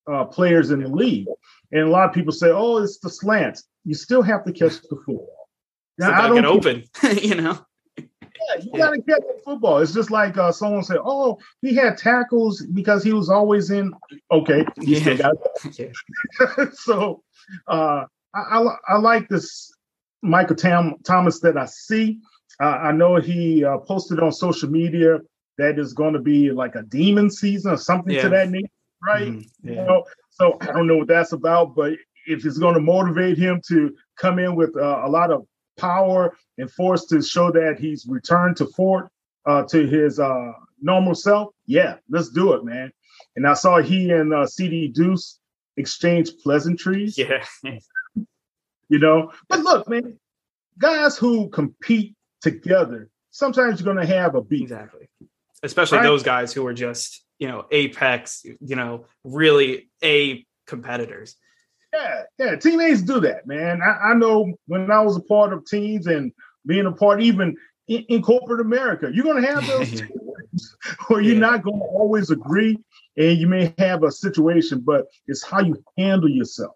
uh, 0.09 0.25
players 0.25 0.69
in 0.71 0.81
the 0.81 0.89
league? 0.89 1.27
And 1.71 1.81
a 1.81 1.89
lot 1.89 2.07
of 2.07 2.13
people 2.13 2.31
say, 2.31 2.49
"Oh, 2.51 2.77
it's 2.77 2.99
the 2.99 3.09
slants." 3.09 3.63
You 3.83 3.95
still 3.95 4.21
have 4.21 4.45
to 4.45 4.51
catch 4.51 4.81
the 4.81 4.89
football. 4.89 5.47
Now, 5.97 6.11
I 6.11 6.27
don't 6.27 6.35
get 6.35 6.45
open, 6.45 6.83
you 7.21 7.35
know. 7.35 7.59
Yeah, 8.49 8.61
you 8.63 8.71
gotta 8.77 9.01
catch 9.01 9.21
the 9.21 9.41
football. 9.43 9.79
It's 9.79 9.93
just 9.93 10.11
like 10.11 10.37
uh, 10.37 10.51
someone 10.51 10.83
said, 10.83 10.97
"Oh, 11.03 11.39
he 11.61 11.75
had 11.75 11.97
tackles 11.97 12.61
because 12.61 13.03
he 13.03 13.13
was 13.13 13.29
always 13.29 13.71
in." 13.71 13.93
Okay, 14.31 14.65
yeah. 14.81 15.15
got 15.15 15.35
so 16.73 17.23
uh, 17.67 18.05
I, 18.33 18.39
I, 18.39 18.75
I 18.87 18.97
like 18.97 19.27
this 19.29 19.71
Michael 20.21 20.55
Tam- 20.55 20.95
Thomas 21.03 21.39
that 21.41 21.57
I 21.57 21.65
see. 21.65 22.19
Uh, 22.61 22.65
I 22.65 22.91
know 22.91 23.15
he 23.15 23.63
uh, 23.63 23.77
posted 23.77 24.19
on 24.19 24.31
social 24.31 24.69
media 24.69 25.19
that 25.57 25.79
is 25.79 25.93
going 25.93 26.13
to 26.13 26.19
be 26.19 26.51
like 26.51 26.75
a 26.75 26.83
demon 26.83 27.29
season 27.29 27.71
or 27.71 27.77
something 27.77 28.13
yeah. 28.13 28.23
to 28.23 28.29
that 28.29 28.49
nature, 28.49 28.67
right? 29.05 29.27
Mm-hmm. 29.27 29.69
Yeah. 29.69 29.81
You 29.81 29.87
know, 29.87 30.03
so 30.29 30.57
I 30.61 30.67
don't 30.67 30.87
know 30.87 30.97
what 30.97 31.07
that's 31.07 31.33
about, 31.33 31.75
but 31.75 31.93
if 32.27 32.45
it's 32.45 32.57
going 32.57 32.75
to 32.75 32.81
motivate 32.81 33.37
him 33.37 33.61
to 33.67 33.95
come 34.17 34.39
in 34.39 34.55
with 34.55 34.75
uh, 34.75 35.01
a 35.03 35.09
lot 35.09 35.31
of 35.31 35.45
power 35.79 36.35
and 36.57 36.69
force 36.71 37.05
to 37.05 37.21
show 37.21 37.51
that 37.51 37.77
he's 37.79 38.05
returned 38.07 38.57
to 38.57 38.65
Fort 38.67 39.09
uh, 39.45 39.63
to 39.63 39.87
his 39.87 40.19
uh, 40.19 40.51
normal 40.81 41.15
self, 41.15 41.53
yeah, 41.65 41.95
let's 42.09 42.29
do 42.29 42.53
it, 42.53 42.63
man. 42.63 42.91
And 43.35 43.47
I 43.47 43.53
saw 43.53 43.81
he 43.81 44.11
and 44.11 44.33
uh, 44.33 44.45
CD 44.45 44.87
Deuce 44.87 45.39
exchange 45.77 46.31
pleasantries. 46.43 47.17
Yeah. 47.17 47.43
you 48.89 48.99
know, 48.99 49.31
but 49.47 49.59
look, 49.59 49.87
man, 49.87 50.19
guys 50.77 51.17
who 51.17 51.49
compete 51.49 52.15
together, 52.41 53.09
sometimes 53.31 53.79
you're 53.79 53.93
going 53.93 54.05
to 54.05 54.13
have 54.13 54.35
a 54.35 54.41
beat. 54.41 54.63
Exactly. 54.63 55.09
Especially 55.63 55.97
right? 55.99 56.03
those 56.03 56.23
guys 56.23 56.53
who 56.53 56.65
are 56.67 56.73
just, 56.73 57.23
you 57.37 57.47
know, 57.47 57.65
apex, 57.71 58.43
you 58.43 58.75
know, 58.75 59.05
really 59.23 59.89
A 60.03 60.45
competitors. 60.67 61.35
Yeah, 61.93 62.23
yeah. 62.37 62.55
Teammates 62.55 63.01
do 63.01 63.19
that, 63.21 63.47
man. 63.47 63.81
I, 63.81 64.11
I, 64.11 64.13
know 64.13 64.53
when 64.67 64.91
I 64.91 65.01
was 65.01 65.17
a 65.17 65.21
part 65.21 65.53
of 65.53 65.65
teams 65.65 66.07
and 66.07 66.31
being 66.65 66.85
a 66.85 66.91
part 66.91 67.21
even 67.21 67.55
in, 67.87 68.03
in 68.09 68.21
corporate 68.21 68.61
America, 68.61 69.09
you're 69.11 69.23
going 69.23 69.41
to 69.41 69.51
have 69.51 69.65
those 69.65 69.89
teams 69.89 70.11
where 71.07 71.21
you're 71.21 71.33
yeah. 71.33 71.39
not 71.39 71.63
going 71.63 71.79
to 71.79 71.85
always 71.85 72.29
agree, 72.29 72.77
and 73.17 73.37
you 73.37 73.47
may 73.47 73.73
have 73.77 74.03
a 74.03 74.11
situation, 74.11 74.81
but 74.81 75.05
it's 75.27 75.43
how 75.43 75.61
you 75.61 75.83
handle 75.97 76.29
yourself 76.29 76.75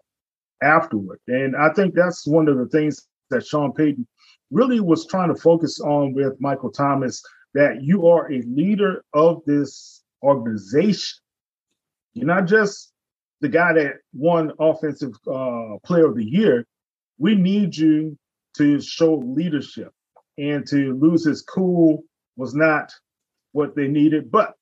afterward. 0.62 1.20
And 1.28 1.56
I 1.56 1.72
think 1.72 1.94
that's 1.94 2.26
one 2.26 2.48
of 2.48 2.58
the 2.58 2.66
things 2.66 3.06
that 3.30 3.46
Sean 3.46 3.72
Payton 3.72 4.06
really 4.50 4.80
was 4.80 5.06
trying 5.06 5.34
to 5.34 5.40
focus 5.40 5.80
on 5.80 6.12
with 6.12 6.40
Michael 6.40 6.70
Thomas 6.70 7.22
that 7.54 7.82
you 7.82 8.06
are 8.08 8.30
a 8.32 8.42
leader 8.42 9.04
of 9.12 9.42
this 9.46 10.02
organization. 10.22 11.18
You're 12.14 12.26
not 12.26 12.46
just 12.46 12.92
the 13.44 13.50
guy 13.50 13.74
that 13.74 13.96
won 14.14 14.52
Offensive 14.58 15.12
uh, 15.30 15.76
Player 15.84 16.06
of 16.06 16.16
the 16.16 16.24
Year. 16.24 16.66
We 17.18 17.34
need 17.34 17.76
you 17.76 18.16
to 18.56 18.80
show 18.80 19.16
leadership 19.16 19.92
and 20.38 20.66
to 20.68 20.94
lose 20.94 21.26
his 21.26 21.42
cool 21.42 22.04
was 22.38 22.54
not 22.54 22.90
what 23.52 23.76
they 23.76 23.86
needed, 23.86 24.30
but 24.30 24.54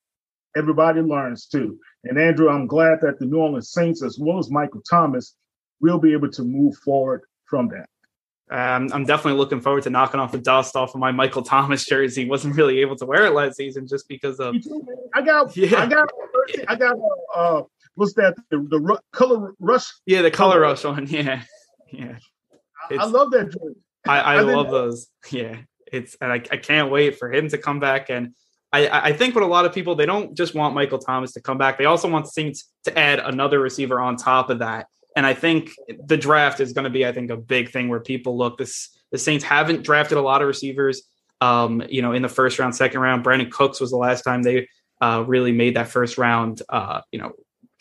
everybody 0.56 1.00
learns 1.00 1.46
too. 1.46 1.78
And 2.02 2.18
Andrew, 2.18 2.50
I'm 2.50 2.66
glad 2.66 2.98
that 3.02 3.20
the 3.20 3.26
New 3.26 3.38
Orleans 3.38 3.70
Saints, 3.70 4.02
as 4.02 4.18
well 4.20 4.40
as 4.40 4.50
Michael 4.50 4.82
Thomas, 4.90 5.36
will 5.80 6.00
be 6.00 6.12
able 6.12 6.32
to 6.32 6.42
move 6.42 6.76
forward 6.78 7.22
from 7.44 7.68
that. 7.68 7.86
Um, 8.50 8.90
I'm 8.92 9.04
definitely 9.04 9.38
looking 9.38 9.60
forward 9.60 9.84
to 9.84 9.90
knocking 9.90 10.18
off 10.18 10.32
the 10.32 10.38
dust 10.38 10.74
off 10.74 10.92
of 10.92 11.00
my 11.00 11.12
Michael 11.12 11.42
Thomas 11.42 11.86
jersey. 11.86 12.24
Wasn't 12.28 12.56
really 12.56 12.80
able 12.80 12.96
to 12.96 13.06
wear 13.06 13.26
it 13.26 13.32
last 13.32 13.58
season 13.58 13.86
just 13.86 14.08
because 14.08 14.40
of. 14.40 14.56
I 15.14 15.22
got, 15.22 15.56
yeah. 15.56 15.82
I 15.82 15.86
got, 15.86 16.08
I 16.66 16.74
got. 16.74 16.96
Uh, 17.32 17.62
what's 17.94 18.14
that? 18.14 18.34
The, 18.50 18.58
the 18.58 18.98
color 19.12 19.54
rush. 19.58 19.86
Yeah, 20.06 20.22
the 20.22 20.30
color 20.30 20.60
rush 20.60 20.84
one. 20.84 21.06
Yeah, 21.10 21.42
yeah. 21.92 22.16
I 22.98 23.04
love 23.04 23.30
that. 23.32 23.54
I, 24.06 24.20
I, 24.20 24.34
I 24.36 24.40
love 24.40 24.70
those. 24.70 25.08
Yeah, 25.30 25.56
it's 25.92 26.16
and 26.20 26.32
I, 26.32 26.36
I 26.36 26.56
can't 26.56 26.90
wait 26.90 27.18
for 27.18 27.32
him 27.32 27.48
to 27.48 27.58
come 27.58 27.80
back. 27.80 28.10
And 28.10 28.34
I, 28.72 29.10
I 29.10 29.12
think 29.12 29.34
what 29.34 29.44
a 29.44 29.46
lot 29.46 29.66
of 29.66 29.72
people 29.72 29.94
they 29.94 30.06
don't 30.06 30.34
just 30.36 30.54
want 30.54 30.74
Michael 30.74 30.98
Thomas 30.98 31.32
to 31.32 31.40
come 31.40 31.58
back. 31.58 31.78
They 31.78 31.84
also 31.84 32.08
want 32.08 32.28
Saints 32.28 32.70
to 32.84 32.98
add 32.98 33.18
another 33.18 33.60
receiver 33.60 34.00
on 34.00 34.16
top 34.16 34.50
of 34.50 34.60
that. 34.60 34.86
And 35.14 35.26
I 35.26 35.34
think 35.34 35.70
the 36.06 36.16
draft 36.16 36.60
is 36.60 36.72
going 36.72 36.84
to 36.84 36.90
be, 36.90 37.06
I 37.06 37.12
think, 37.12 37.30
a 37.30 37.36
big 37.36 37.70
thing 37.70 37.88
where 37.88 38.00
people 38.00 38.36
look. 38.36 38.56
This 38.56 38.88
the 39.10 39.18
Saints 39.18 39.44
haven't 39.44 39.82
drafted 39.82 40.16
a 40.16 40.22
lot 40.22 40.40
of 40.40 40.48
receivers. 40.48 41.02
Um, 41.42 41.82
you 41.88 42.00
know, 42.02 42.12
in 42.12 42.22
the 42.22 42.28
first 42.28 42.58
round, 42.58 42.74
second 42.74 43.00
round, 43.00 43.24
Brandin 43.24 43.50
Cooks 43.50 43.80
was 43.80 43.90
the 43.90 43.96
last 43.96 44.22
time 44.22 44.42
they 44.42 44.68
uh, 45.02 45.24
really 45.26 45.52
made 45.52 45.76
that 45.76 45.88
first 45.88 46.16
round, 46.16 46.62
uh, 46.68 47.00
you 47.10 47.18
know, 47.18 47.32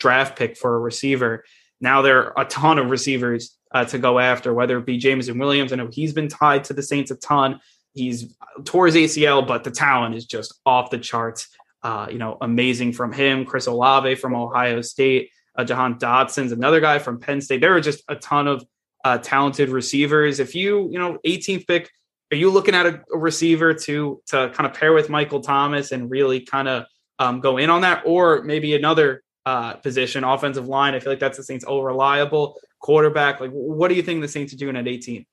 draft 0.02 0.36
pick 0.36 0.56
for 0.56 0.74
a 0.74 0.78
receiver. 0.78 1.44
Now 1.80 2.02
there 2.02 2.36
are 2.36 2.44
a 2.44 2.48
ton 2.48 2.78
of 2.78 2.90
receivers 2.90 3.56
uh, 3.72 3.84
to 3.86 3.98
go 3.98 4.18
after, 4.18 4.52
whether 4.52 4.76
it 4.78 4.86
be 4.86 4.98
Jameson 4.98 5.38
Williams. 5.38 5.72
I 5.72 5.76
know 5.76 5.88
he's 5.90 6.12
been 6.12 6.28
tied 6.28 6.64
to 6.64 6.74
the 6.74 6.82
Saints 6.82 7.10
a 7.10 7.16
ton. 7.16 7.60
He's 7.94 8.36
tore 8.64 8.86
his 8.86 8.96
ACL, 8.96 9.46
but 9.46 9.64
the 9.64 9.70
talent 9.70 10.14
is 10.14 10.26
just 10.26 10.60
off 10.66 10.90
the 10.90 10.98
charts. 10.98 11.48
Uh, 11.82 12.06
you 12.10 12.18
know, 12.18 12.36
amazing 12.40 12.92
from 12.92 13.12
him. 13.12 13.44
Chris 13.44 13.66
Olave 13.66 14.14
from 14.16 14.34
Ohio 14.34 14.82
State 14.82 15.30
uh, 15.56 15.64
Jahan 15.64 15.98
another 16.00 16.80
guy 16.80 16.98
from 16.98 17.20
Penn 17.20 17.40
State. 17.40 17.60
There 17.60 17.74
are 17.74 17.80
just 17.80 18.02
a 18.08 18.16
ton 18.16 18.48
of 18.48 18.64
uh, 19.04 19.18
talented 19.18 19.68
receivers. 19.68 20.40
If 20.40 20.54
you, 20.54 20.88
you 20.90 20.98
know, 20.98 21.18
18th 21.26 21.66
pick, 21.66 21.90
are 22.32 22.36
you 22.36 22.50
looking 22.50 22.74
at 22.74 22.86
a, 22.86 23.02
a 23.12 23.18
receiver 23.18 23.74
to 23.74 24.22
to 24.28 24.50
kind 24.54 24.66
of 24.66 24.74
pair 24.74 24.92
with 24.92 25.10
Michael 25.10 25.40
Thomas 25.40 25.92
and 25.92 26.10
really 26.10 26.40
kind 26.40 26.68
of 26.68 26.84
um, 27.18 27.40
go 27.40 27.58
in 27.58 27.68
on 27.68 27.82
that, 27.82 28.04
or 28.06 28.42
maybe 28.42 28.74
another 28.74 29.22
uh, 29.46 29.74
position, 29.74 30.24
offensive 30.24 30.68
line? 30.68 30.94
I 30.94 31.00
feel 31.00 31.12
like 31.12 31.20
that's 31.20 31.38
the 31.38 31.44
Saints' 31.44 31.64
all 31.64 31.84
reliable 31.84 32.58
quarterback. 32.80 33.40
Like, 33.40 33.50
what 33.50 33.88
do 33.88 33.94
you 33.94 34.02
think 34.02 34.20
the 34.20 34.28
Saints 34.28 34.52
are 34.52 34.56
doing 34.56 34.76
at 34.76 34.88
18? 34.88 35.24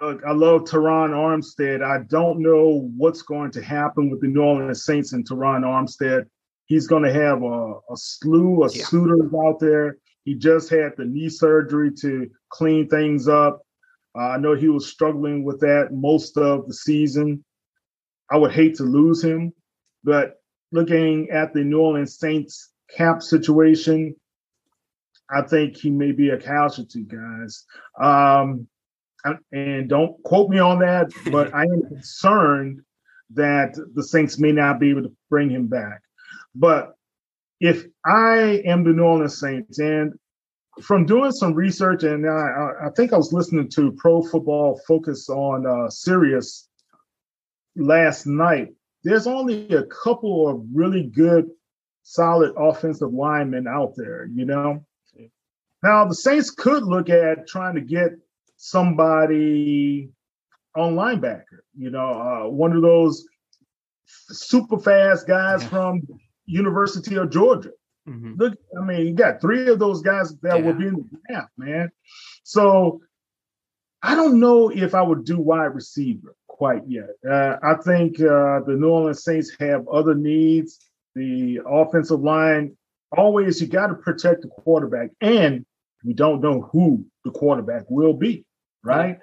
Look, 0.00 0.22
I 0.24 0.32
love 0.32 0.62
Terron 0.62 1.10
Armstead. 1.10 1.82
I 1.82 2.04
don't 2.04 2.40
know 2.40 2.88
what's 2.96 3.22
going 3.22 3.50
to 3.52 3.62
happen 3.62 4.10
with 4.10 4.20
the 4.20 4.28
New 4.28 4.42
Orleans 4.42 4.84
Saints 4.84 5.12
and 5.12 5.28
Terron 5.28 5.62
Armstead. 5.62 6.26
He's 6.66 6.86
going 6.86 7.02
to 7.02 7.12
have 7.12 7.42
a, 7.42 7.74
a 7.92 7.96
slew 7.96 8.62
of 8.62 8.74
yeah. 8.74 8.84
suitors 8.84 9.32
out 9.44 9.58
there. 9.58 9.98
He 10.24 10.34
just 10.34 10.70
had 10.70 10.92
the 10.96 11.04
knee 11.04 11.28
surgery 11.28 11.90
to 12.00 12.30
clean 12.50 12.88
things 12.88 13.26
up. 13.26 13.62
Uh, 14.16 14.28
I 14.30 14.36
know 14.38 14.54
he 14.54 14.68
was 14.68 14.86
struggling 14.86 15.42
with 15.42 15.58
that 15.60 15.88
most 15.90 16.36
of 16.36 16.66
the 16.68 16.74
season. 16.74 17.44
I 18.30 18.36
would 18.36 18.52
hate 18.52 18.76
to 18.76 18.82
lose 18.82 19.24
him, 19.24 19.52
but 20.04 20.34
looking 20.70 21.30
at 21.30 21.54
the 21.54 21.64
New 21.64 21.80
Orleans 21.80 22.18
Saints 22.18 22.70
cap 22.96 23.22
situation, 23.22 24.14
I 25.30 25.42
think 25.42 25.76
he 25.76 25.90
may 25.90 26.12
be 26.12 26.30
a 26.30 26.38
casualty, 26.38 27.02
guys. 27.02 27.64
Um, 28.00 28.66
and 29.52 29.88
don't 29.88 30.22
quote 30.22 30.48
me 30.48 30.58
on 30.58 30.78
that, 30.80 31.10
but 31.30 31.54
I 31.54 31.64
am 31.64 31.82
concerned 31.82 32.80
that 33.34 33.78
the 33.94 34.02
Saints 34.02 34.38
may 34.38 34.52
not 34.52 34.80
be 34.80 34.90
able 34.90 35.02
to 35.02 35.12
bring 35.28 35.50
him 35.50 35.66
back. 35.66 36.00
But 36.54 36.94
if 37.60 37.84
I 38.06 38.62
am 38.64 38.84
the 38.84 38.90
New 38.90 39.02
Orleans 39.02 39.38
Saints, 39.38 39.78
and 39.78 40.14
from 40.82 41.06
doing 41.06 41.32
some 41.32 41.54
research, 41.54 42.04
and 42.04 42.28
I, 42.28 42.86
I 42.86 42.90
think 42.96 43.12
I 43.12 43.16
was 43.16 43.32
listening 43.32 43.68
to 43.70 43.92
Pro 43.92 44.22
Football 44.22 44.80
Focus 44.86 45.28
on 45.28 45.66
uh, 45.66 45.90
Sirius 45.90 46.68
last 47.76 48.26
night, 48.26 48.68
there's 49.04 49.26
only 49.26 49.68
a 49.70 49.84
couple 49.84 50.48
of 50.48 50.62
really 50.72 51.04
good, 51.04 51.50
solid 52.08 52.54
offensive 52.56 53.12
linemen 53.12 53.66
out 53.68 53.92
there, 53.94 54.26
you 54.34 54.46
know? 54.46 54.82
Now, 55.82 56.06
the 56.06 56.14
Saints 56.14 56.50
could 56.50 56.82
look 56.82 57.10
at 57.10 57.46
trying 57.46 57.74
to 57.74 57.82
get 57.82 58.12
somebody 58.56 60.08
on 60.74 60.94
linebacker, 60.94 61.60
you 61.76 61.90
know, 61.90 62.46
uh, 62.46 62.48
one 62.48 62.72
of 62.72 62.80
those 62.82 63.26
super 64.06 64.78
fast 64.78 65.28
guys 65.28 65.62
yeah. 65.62 65.68
from 65.68 66.00
University 66.46 67.16
of 67.16 67.30
Georgia. 67.30 67.72
Mm-hmm. 68.08 68.34
Look, 68.36 68.58
I 68.76 68.84
mean, 68.84 69.06
you 69.06 69.12
got 69.12 69.42
three 69.42 69.68
of 69.68 69.78
those 69.78 70.00
guys 70.00 70.34
that 70.40 70.58
yeah. 70.58 70.64
will 70.64 70.72
be 70.72 70.86
in 70.86 70.94
the 70.94 71.18
draft, 71.28 71.52
man. 71.58 71.90
So 72.42 73.02
I 74.02 74.14
don't 74.14 74.40
know 74.40 74.70
if 74.70 74.94
I 74.94 75.02
would 75.02 75.24
do 75.24 75.38
wide 75.38 75.74
receiver 75.74 76.34
quite 76.46 76.82
yet. 76.88 77.10
Uh, 77.28 77.56
I 77.62 77.74
think 77.84 78.18
uh, 78.18 78.60
the 78.66 78.76
New 78.78 78.88
Orleans 78.88 79.22
Saints 79.22 79.54
have 79.60 79.86
other 79.88 80.14
needs. 80.14 80.87
The 81.18 81.60
offensive 81.66 82.20
line, 82.20 82.76
always, 83.16 83.60
you 83.60 83.66
got 83.66 83.88
to 83.88 83.94
protect 83.94 84.42
the 84.42 84.48
quarterback, 84.48 85.10
and 85.20 85.66
we 86.04 86.14
don't 86.14 86.40
know 86.40 86.68
who 86.72 87.04
the 87.24 87.30
quarterback 87.30 87.84
will 87.88 88.14
be, 88.14 88.44
right? 88.84 89.18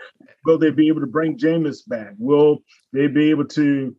Will 0.46 0.58
they 0.58 0.72
be 0.72 0.90
able 0.90 1.02
to 1.02 1.08
bring 1.08 1.38
Jameis 1.38 1.88
back? 1.88 2.14
Will 2.18 2.60
they 2.92 3.08
be 3.08 3.30
able 3.30 3.46
to 3.46 3.96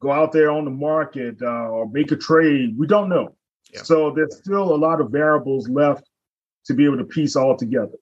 go 0.00 0.12
out 0.12 0.32
there 0.32 0.50
on 0.50 0.64
the 0.64 0.70
market 0.70 1.36
uh, 1.42 1.68
or 1.68 1.88
make 1.90 2.12
a 2.12 2.16
trade. 2.16 2.74
We 2.76 2.86
don't 2.86 3.08
know. 3.08 3.34
Yeah. 3.72 3.82
So 3.82 4.12
there's 4.14 4.36
still 4.36 4.74
a 4.74 4.76
lot 4.76 5.00
of 5.00 5.10
variables 5.10 5.68
left 5.68 6.08
to 6.66 6.74
be 6.74 6.84
able 6.84 6.98
to 6.98 7.04
piece 7.04 7.36
all 7.36 7.56
together. 7.56 7.96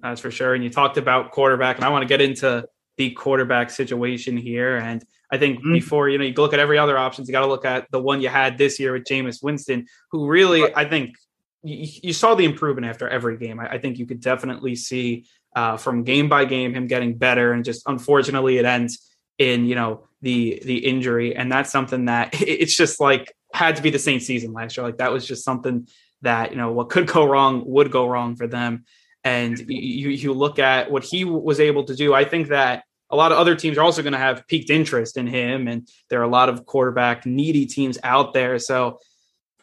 That's 0.00 0.20
for 0.20 0.30
sure. 0.30 0.54
And 0.54 0.62
you 0.62 0.70
talked 0.70 0.98
about 0.98 1.30
quarterback, 1.30 1.76
and 1.76 1.84
I 1.84 1.88
want 1.88 2.02
to 2.02 2.08
get 2.08 2.20
into 2.20 2.66
the 2.96 3.10
quarterback 3.10 3.70
situation 3.70 4.36
here. 4.36 4.76
And 4.76 5.04
I 5.30 5.38
think 5.38 5.58
mm-hmm. 5.58 5.72
before 5.72 6.08
you 6.08 6.18
know 6.18 6.24
you 6.24 6.34
look 6.34 6.52
at 6.52 6.60
every 6.60 6.78
other 6.78 6.98
options, 6.98 7.28
you 7.28 7.32
got 7.32 7.40
to 7.40 7.46
look 7.46 7.64
at 7.64 7.90
the 7.90 8.00
one 8.00 8.20
you 8.20 8.28
had 8.28 8.58
this 8.58 8.78
year 8.78 8.92
with 8.92 9.04
Jameis 9.04 9.42
Winston, 9.42 9.86
who 10.10 10.26
really 10.26 10.62
right. 10.62 10.72
I 10.76 10.84
think 10.84 11.16
you, 11.62 11.88
you, 12.02 12.12
saw 12.12 12.34
the 12.34 12.44
improvement 12.44 12.86
after 12.86 13.08
every 13.08 13.36
game. 13.36 13.58
I, 13.58 13.72
I 13.72 13.78
think 13.78 13.98
you 13.98 14.06
could 14.06 14.20
definitely 14.20 14.76
see 14.76 15.26
uh, 15.54 15.76
from 15.76 16.04
game 16.04 16.28
by 16.28 16.44
game 16.44 16.74
him 16.74 16.86
getting 16.86 17.16
better, 17.16 17.52
and 17.52 17.64
just 17.64 17.82
unfortunately 17.86 18.58
it 18.58 18.64
ends 18.64 19.10
in 19.38 19.66
you 19.66 19.74
know 19.74 20.04
the 20.22 20.62
the 20.64 20.78
injury, 20.78 21.34
and 21.34 21.50
that's 21.50 21.70
something 21.70 22.06
that 22.06 22.30
it's 22.40 22.76
just 22.76 23.00
like 23.00 23.34
had 23.52 23.76
to 23.76 23.82
be 23.82 23.90
the 23.90 23.98
same 23.98 24.20
season 24.20 24.52
last 24.52 24.76
year. 24.76 24.86
Like 24.86 24.98
that 24.98 25.12
was 25.12 25.26
just 25.26 25.44
something 25.44 25.88
that 26.22 26.52
you 26.52 26.56
know 26.56 26.72
what 26.72 26.88
could 26.88 27.06
go 27.06 27.24
wrong 27.24 27.62
would 27.66 27.90
go 27.90 28.06
wrong 28.06 28.36
for 28.36 28.46
them. 28.46 28.84
And 29.26 29.58
you 29.68 30.10
you 30.10 30.32
look 30.32 30.60
at 30.60 30.88
what 30.88 31.02
he 31.02 31.24
was 31.24 31.58
able 31.58 31.82
to 31.86 31.96
do. 31.96 32.14
I 32.14 32.24
think 32.24 32.46
that 32.46 32.84
a 33.10 33.16
lot 33.16 33.32
of 33.32 33.38
other 33.38 33.56
teams 33.56 33.76
are 33.76 33.82
also 33.82 34.00
going 34.00 34.12
to 34.12 34.20
have 34.20 34.46
peaked 34.46 34.70
interest 34.70 35.16
in 35.16 35.26
him, 35.26 35.66
and 35.66 35.88
there 36.08 36.20
are 36.20 36.22
a 36.22 36.28
lot 36.28 36.48
of 36.48 36.64
quarterback 36.64 37.26
needy 37.26 37.66
teams 37.66 37.98
out 38.04 38.34
there. 38.34 38.60
So 38.60 39.00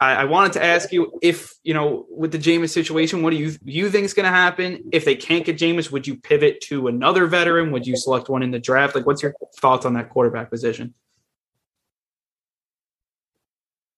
I, 0.01 0.15
I 0.15 0.23
wanted 0.25 0.51
to 0.53 0.63
ask 0.65 0.91
you 0.91 1.17
if 1.21 1.53
you 1.63 1.73
know 1.73 2.05
with 2.09 2.33
the 2.33 2.37
Jameis 2.37 2.71
situation, 2.71 3.23
what 3.23 3.29
do 3.29 3.37
you 3.37 3.55
you 3.63 3.89
think 3.89 4.03
is 4.03 4.13
going 4.13 4.25
to 4.25 4.29
happen? 4.29 4.89
If 4.91 5.05
they 5.05 5.15
can't 5.15 5.45
get 5.45 5.57
Jameis, 5.57 5.89
would 5.91 6.05
you 6.07 6.17
pivot 6.17 6.59
to 6.63 6.87
another 6.87 7.25
veteran? 7.25 7.71
Would 7.71 7.87
you 7.87 7.95
select 7.95 8.27
one 8.27 8.43
in 8.43 8.51
the 8.51 8.59
draft? 8.59 8.95
Like, 8.95 9.05
what's 9.05 9.23
your 9.23 9.33
thoughts 9.61 9.85
on 9.85 9.93
that 9.93 10.09
quarterback 10.09 10.49
position? 10.49 10.93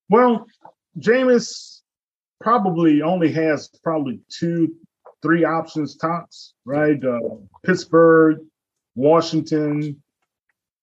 Well, 0.09 0.45
Jameis 0.99 1.81
probably 2.39 3.01
only 3.01 3.31
has 3.31 3.69
probably 3.83 4.19
two, 4.29 4.75
three 5.25 5.43
options 5.43 5.95
tops, 5.95 6.53
right? 6.65 7.03
Uh, 7.03 7.19
Pittsburgh, 7.65 8.37
Washington, 8.93 10.03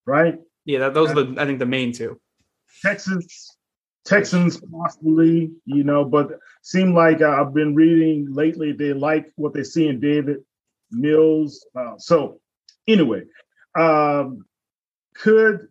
right? 0.04 0.40
Yeah, 0.64 0.80
that, 0.80 0.94
those 0.94 1.12
are 1.12 1.22
the 1.22 1.40
I 1.40 1.46
think 1.46 1.60
the 1.60 1.66
main 1.66 1.92
two. 1.92 2.20
Texas, 2.82 3.56
Texans 4.04 4.60
possibly, 4.60 5.52
you 5.64 5.84
know, 5.84 6.04
but 6.04 6.40
seem 6.62 6.92
like 6.92 7.22
I've 7.22 7.54
been 7.54 7.76
reading 7.76 8.34
lately 8.34 8.72
they 8.72 8.92
like 8.92 9.30
what 9.36 9.54
they 9.54 9.62
see 9.62 9.86
in 9.86 10.00
Davis 10.00 10.38
Mills. 10.90 11.64
Uh, 11.78 11.94
so 11.98 12.40
anyway, 12.88 13.22
um, 13.78 14.44
could 15.14 15.68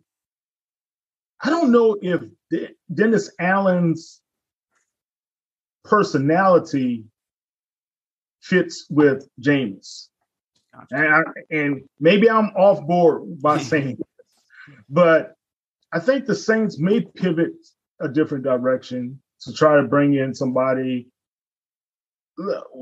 I 1.42 1.50
don't 1.50 1.72
know 1.72 1.98
if 2.00 2.22
Dennis 2.94 3.30
Allen's 3.38 4.22
personality 5.84 7.04
fits 8.42 8.86
with 8.90 9.28
Jameis. 9.40 10.08
And, 10.90 11.14
I, 11.14 11.20
and 11.50 11.82
maybe 12.00 12.28
I'm 12.30 12.46
off 12.56 12.86
board 12.86 13.40
by 13.40 13.58
saying 13.70 13.96
this, 13.96 14.76
but 14.88 15.34
I 15.92 16.00
think 16.00 16.26
the 16.26 16.34
Saints 16.34 16.78
may 16.78 17.02
pivot 17.02 17.52
a 18.00 18.08
different 18.08 18.44
direction 18.44 19.20
to 19.42 19.52
try 19.52 19.76
to 19.76 19.82
bring 19.84 20.14
in 20.14 20.34
somebody. 20.34 21.08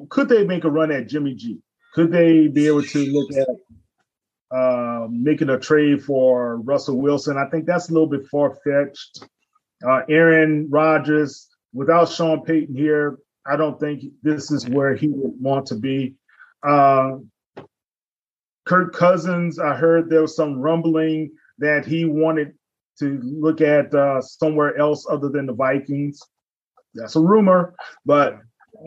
Could 0.08 0.28
they 0.28 0.46
make 0.46 0.64
a 0.64 0.70
run 0.70 0.92
at 0.92 1.08
Jimmy 1.08 1.34
G? 1.34 1.58
Could 1.94 2.12
they 2.12 2.46
be 2.46 2.68
able 2.68 2.84
to 2.84 3.04
look 3.06 3.30
at 3.32 4.56
uh, 4.56 5.08
making 5.10 5.50
a 5.50 5.58
trade 5.58 6.04
for 6.04 6.58
Russell 6.58 7.00
Wilson? 7.00 7.36
I 7.36 7.50
think 7.50 7.66
that's 7.66 7.90
a 7.90 7.92
little 7.92 8.08
bit 8.08 8.26
far 8.28 8.56
fetched. 8.62 9.24
Uh, 9.84 10.02
Aaron 10.08 10.68
Rodgers, 10.70 11.48
without 11.72 12.08
Sean 12.08 12.44
Payton 12.44 12.76
here, 12.76 13.18
I 13.50 13.56
don't 13.56 13.80
think 13.80 14.04
this 14.22 14.50
is 14.50 14.68
where 14.68 14.94
he 14.94 15.08
would 15.08 15.34
want 15.40 15.66
to 15.66 15.74
be. 15.74 16.14
Uh, 16.62 17.18
Kirk 18.64 18.94
Cousins, 18.94 19.58
I 19.58 19.74
heard 19.74 20.08
there 20.08 20.22
was 20.22 20.36
some 20.36 20.60
rumbling 20.60 21.32
that 21.58 21.84
he 21.84 22.04
wanted 22.04 22.52
to 23.00 23.18
look 23.22 23.60
at 23.60 23.92
uh, 23.94 24.20
somewhere 24.20 24.76
else 24.76 25.06
other 25.10 25.28
than 25.28 25.46
the 25.46 25.52
Vikings. 25.52 26.20
That's 26.94 27.16
a 27.16 27.20
rumor, 27.20 27.74
but 28.04 28.38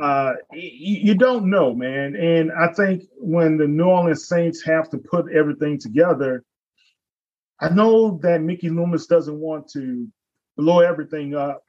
uh, 0.02 0.34
you, 0.54 1.00
you 1.08 1.16
don't 1.16 1.50
know, 1.50 1.74
man. 1.74 2.16
And 2.16 2.52
I 2.52 2.72
think 2.74 3.04
when 3.18 3.58
the 3.58 3.68
New 3.68 3.86
Orleans 3.86 4.28
Saints 4.28 4.64
have 4.64 4.90
to 4.92 4.98
put 4.98 5.32
everything 5.32 5.80
together, 5.80 6.44
I 7.60 7.70
know 7.70 8.20
that 8.24 8.42
Mickey 8.42 8.70
Loomis 8.70 9.08
doesn't 9.08 9.40
want 9.40 9.68
to 9.70 10.08
blow 10.58 10.80
everything 10.80 11.36
up. 11.36 11.64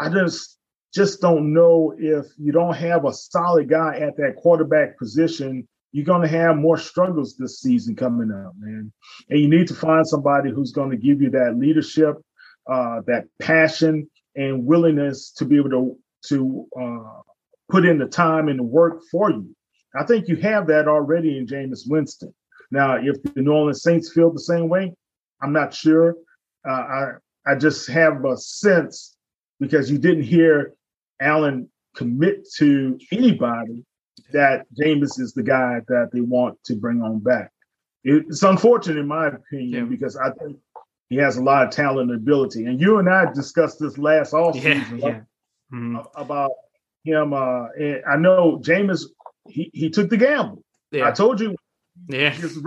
I 0.00 0.08
just 0.08 0.55
just 0.96 1.20
don't 1.20 1.52
know 1.52 1.94
if 1.98 2.24
you 2.38 2.52
don't 2.52 2.74
have 2.74 3.04
a 3.04 3.12
solid 3.12 3.68
guy 3.68 3.98
at 3.98 4.16
that 4.16 4.36
quarterback 4.36 4.98
position, 4.98 5.68
you're 5.92 6.06
going 6.06 6.22
to 6.22 6.28
have 6.28 6.56
more 6.56 6.78
struggles 6.78 7.36
this 7.36 7.60
season 7.60 7.94
coming 7.94 8.32
up, 8.32 8.54
man. 8.58 8.90
And 9.28 9.38
you 9.38 9.46
need 9.46 9.68
to 9.68 9.74
find 9.74 10.06
somebody 10.06 10.50
who's 10.50 10.72
going 10.72 10.90
to 10.90 10.96
give 10.96 11.20
you 11.20 11.28
that 11.30 11.58
leadership, 11.58 12.16
uh, 12.66 13.02
that 13.06 13.26
passion, 13.40 14.08
and 14.36 14.64
willingness 14.64 15.32
to 15.32 15.44
be 15.44 15.58
able 15.58 15.70
to 15.70 15.98
to 16.28 16.66
uh, 16.80 17.20
put 17.68 17.84
in 17.84 17.98
the 17.98 18.06
time 18.06 18.48
and 18.48 18.58
the 18.58 18.62
work 18.62 19.02
for 19.10 19.30
you. 19.30 19.54
I 19.94 20.04
think 20.04 20.28
you 20.28 20.36
have 20.36 20.66
that 20.68 20.88
already 20.88 21.36
in 21.36 21.46
Jameis 21.46 21.88
Winston. 21.88 22.34
Now, 22.70 22.96
if 22.96 23.22
the 23.22 23.42
New 23.42 23.52
Orleans 23.52 23.82
Saints 23.82 24.12
feel 24.12 24.32
the 24.32 24.40
same 24.40 24.68
way, 24.68 24.94
I'm 25.42 25.52
not 25.52 25.74
sure. 25.74 26.16
Uh, 26.66 26.72
I 26.72 27.04
I 27.46 27.54
just 27.54 27.86
have 27.88 28.24
a 28.24 28.36
sense 28.38 29.14
because 29.60 29.90
you 29.90 29.98
didn't 29.98 30.24
hear 30.24 30.72
Allen 31.20 31.68
commit 31.94 32.46
to 32.56 32.98
anybody 33.12 33.84
that 34.32 34.66
Jameis 34.78 35.20
is 35.20 35.32
the 35.34 35.42
guy 35.42 35.80
that 35.88 36.10
they 36.12 36.20
want 36.20 36.58
to 36.64 36.74
bring 36.74 37.02
on 37.02 37.18
back. 37.18 37.50
It's 38.04 38.42
unfortunate, 38.42 38.98
in 38.98 39.08
my 39.08 39.28
opinion, 39.28 39.84
yeah. 39.84 39.90
because 39.90 40.16
I 40.16 40.30
think 40.30 40.58
he 41.08 41.16
has 41.16 41.36
a 41.36 41.42
lot 41.42 41.66
of 41.66 41.70
talent 41.70 42.10
and 42.10 42.20
ability. 42.20 42.66
And 42.66 42.80
you 42.80 42.98
and 42.98 43.08
I 43.08 43.32
discussed 43.32 43.78
this 43.80 43.98
last 43.98 44.32
offseason 44.32 45.00
yeah, 45.00 45.08
yeah. 45.08 45.20
Mm-hmm. 45.72 45.98
about 46.14 46.52
him. 47.04 47.32
Uh, 47.32 47.66
I 48.08 48.16
know 48.16 48.60
Jameis, 48.62 49.04
he, 49.48 49.70
he 49.74 49.90
took 49.90 50.08
the 50.08 50.16
gamble. 50.16 50.62
I 50.94 51.10
told 51.10 51.40
you, 51.40 51.56
yeah, 52.08 52.30
his 52.30 52.58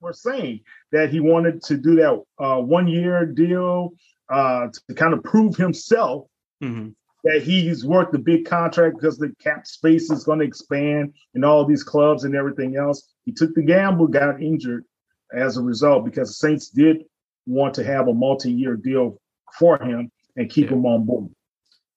were 0.00 0.12
saying 0.12 0.60
that 0.92 1.10
he 1.10 1.20
wanted 1.20 1.62
to 1.64 1.76
do 1.76 1.96
that 1.96 2.22
uh, 2.38 2.60
one 2.60 2.88
year 2.88 3.26
deal 3.26 3.92
uh, 4.28 4.68
to 4.88 4.94
kind 4.94 5.12
of 5.12 5.22
prove 5.22 5.56
himself 5.56 6.26
mm-hmm. 6.62 6.88
That 7.24 7.42
he's 7.42 7.84
worth 7.84 8.10
the 8.10 8.18
big 8.18 8.46
contract 8.46 8.96
because 8.96 9.18
the 9.18 9.34
cap 9.42 9.66
space 9.66 10.10
is 10.10 10.24
going 10.24 10.38
to 10.38 10.44
expand 10.44 11.14
in 11.34 11.44
all 11.44 11.64
these 11.64 11.82
clubs 11.82 12.24
and 12.24 12.34
everything 12.34 12.76
else. 12.76 13.12
He 13.24 13.32
took 13.32 13.54
the 13.54 13.62
gamble, 13.62 14.06
got 14.06 14.42
injured 14.42 14.84
as 15.32 15.56
a 15.56 15.62
result 15.62 16.04
because 16.04 16.28
the 16.28 16.34
Saints 16.34 16.68
did 16.68 17.04
want 17.46 17.74
to 17.74 17.84
have 17.84 18.08
a 18.08 18.14
multi-year 18.14 18.76
deal 18.76 19.20
for 19.58 19.82
him 19.82 20.10
and 20.36 20.50
keep 20.50 20.66
yeah. 20.66 20.76
him 20.76 20.86
on 20.86 21.04
board. 21.04 21.30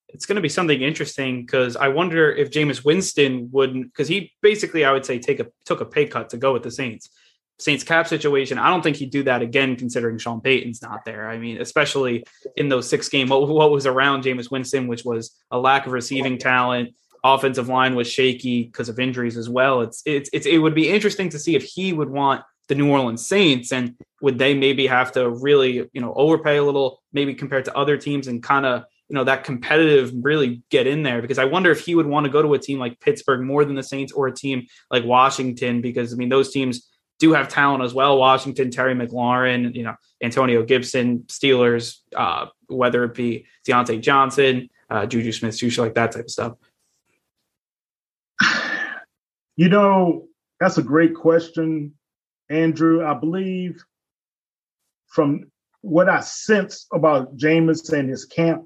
It's 0.10 0.26
going 0.26 0.36
to 0.36 0.42
be 0.42 0.50
something 0.50 0.82
interesting 0.82 1.42
because 1.42 1.76
I 1.76 1.88
wonder 1.88 2.32
if 2.32 2.52
Jameis 2.52 2.86
Winston 2.86 3.50
wouldn't, 3.52 3.86
because 3.86 4.08
he 4.08 4.32
basically, 4.42 4.86
I 4.86 4.92
would 4.92 5.06
say, 5.06 5.18
take 5.18 5.40
a 5.40 5.48
took 5.66 5.82
a 5.82 5.86
pay 5.86 6.06
cut 6.06 6.30
to 6.30 6.38
go 6.38 6.54
with 6.54 6.62
the 6.62 6.70
Saints. 6.70 7.10
Saints 7.60 7.84
cap 7.84 8.08
situation, 8.08 8.58
I 8.58 8.70
don't 8.70 8.82
think 8.82 8.98
he'd 8.98 9.12
do 9.12 9.24
that 9.24 9.42
again, 9.42 9.76
considering 9.76 10.18
Sean 10.18 10.42
Payton's 10.42 10.82
not 10.82 11.06
there. 11.06 11.30
I 11.30 11.38
mean, 11.38 11.62
especially 11.62 12.24
in 12.58 12.70
those 12.70 12.90
six 12.90 13.10
game, 13.10 13.30
what, 13.30 13.48
what 13.48 13.72
was 13.72 13.86
around 13.86 14.24
Jameis 14.24 14.52
Winston, 14.52 14.88
which 14.88 15.06
was 15.06 15.36
a 15.52 15.58
lack 15.58 15.86
of 15.86 15.94
receiving 15.94 16.38
talent. 16.38 16.90
Offensive 17.24 17.70
line 17.70 17.96
was 17.96 18.12
shaky 18.12 18.64
because 18.64 18.90
of 18.90 19.00
injuries 19.00 19.38
as 19.38 19.50
well. 19.50 19.80
It's, 19.82 20.02
it's 20.06 20.30
it's 20.34 20.46
it 20.46 20.58
would 20.58 20.76
be 20.76 20.90
interesting 20.90 21.30
to 21.30 21.40
see 21.40 21.56
if 21.56 21.64
he 21.64 21.94
would 21.94 22.10
want 22.10 22.44
the 22.68 22.76
New 22.76 22.92
Orleans 22.92 23.26
Saints 23.26 23.72
and 23.72 23.96
would 24.22 24.38
they 24.38 24.54
maybe 24.54 24.88
have 24.88 25.14
to 25.14 25.30
really 25.30 25.90
you 25.94 26.02
know 26.02 26.14
overpay 26.16 26.58
a 26.58 26.64
little, 26.64 27.00
maybe 27.14 27.34
compared 27.34 27.64
to 27.66 27.78
other 27.78 27.96
teams 27.96 28.28
and 28.28 28.44
kind 28.44 28.66
of 28.66 28.84
you 29.08 29.16
know 29.16 29.24
that 29.24 29.44
competitive 29.44 30.12
really 30.22 30.64
get 30.70 30.88
in 30.88 31.04
there 31.04 31.22
because 31.22 31.38
I 31.38 31.46
wonder 31.46 31.72
if 31.72 31.86
he 31.86 31.96
would 31.96 32.08
want 32.08 32.26
to 32.26 32.32
go 32.32 32.42
to 32.42 32.56
a 32.56 32.60
team 32.60 32.80
like 32.80 33.00
Pittsburgh 33.00 33.42
more 33.42 33.64
than 33.64 33.76
the 33.76 33.84
Saints 33.84 34.12
or 34.12 34.28
a 34.28 34.34
team 34.34 34.66
like 34.90 35.06
Washington 35.06 35.82
because 35.82 36.14
I 36.14 36.16
mean 36.18 36.30
those 36.30 36.52
teams 36.52 36.90
do 37.20 37.34
have 37.34 37.48
talent 37.48 37.84
as 37.84 37.94
well. 37.94 38.18
Washington, 38.18 38.72
Terry 38.72 38.96
McLaurin, 38.96 39.74
you 39.76 39.84
know, 39.84 39.96
Antonio 40.22 40.64
Gibson, 40.64 41.20
Steelers, 41.28 42.00
uh, 42.16 42.48
whether 42.68 43.04
it 43.04 43.14
be 43.14 43.46
Diontae 43.68 44.02
Johnson, 44.02 44.70
uh, 44.90 45.06
Juju 45.06 45.32
Smith, 45.32 45.58
Schuster, 45.58 45.82
like 45.84 45.96
that 45.96 46.12
type 46.12 46.26
of 46.26 46.32
stuff. 46.32 46.54
You 49.56 49.70
know, 49.70 50.28
that's 50.60 50.80
a 50.80 50.84
great 50.84 51.14
question, 51.14 51.94
Andrew. 52.50 53.06
I 53.06 53.14
believe 53.14 53.84
from 55.08 55.52
what 55.82 56.10
I 56.10 56.22
sense 56.22 56.88
about 56.92 57.38
Jameis 57.38 57.94
and 57.94 58.10
his 58.10 58.26
camp, 58.26 58.64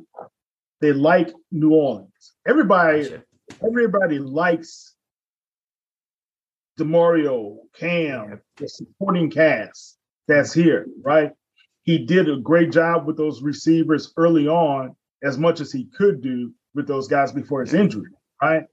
they 0.80 0.94
like 0.94 1.34
New 1.52 1.72
Orleans. 1.72 2.36
Everybody, 2.48 3.04
gotcha. 3.04 3.24
everybody 3.66 4.20
likes 4.20 4.96
Demario, 6.78 7.58
Cam, 7.74 8.40
the 8.58 8.70
supporting 8.70 9.30
cast 9.30 9.98
that's 10.28 10.54
here, 10.54 10.88
right? 11.04 11.32
He 11.84 11.98
did 11.98 12.30
a 12.30 12.38
great 12.38 12.72
job 12.72 13.08
with 13.08 13.18
those 13.18 13.42
receivers 13.42 14.14
early 14.18 14.48
on, 14.48 14.96
as 15.24 15.38
much 15.38 15.62
as 15.62 15.72
he 15.72 15.86
could 15.86 16.22
do 16.22 16.54
with 16.76 16.88
those 16.88 17.08
guys 17.08 17.32
before 17.32 17.62
his 17.62 17.74
injury, 17.74 18.12
right? 18.42 18.66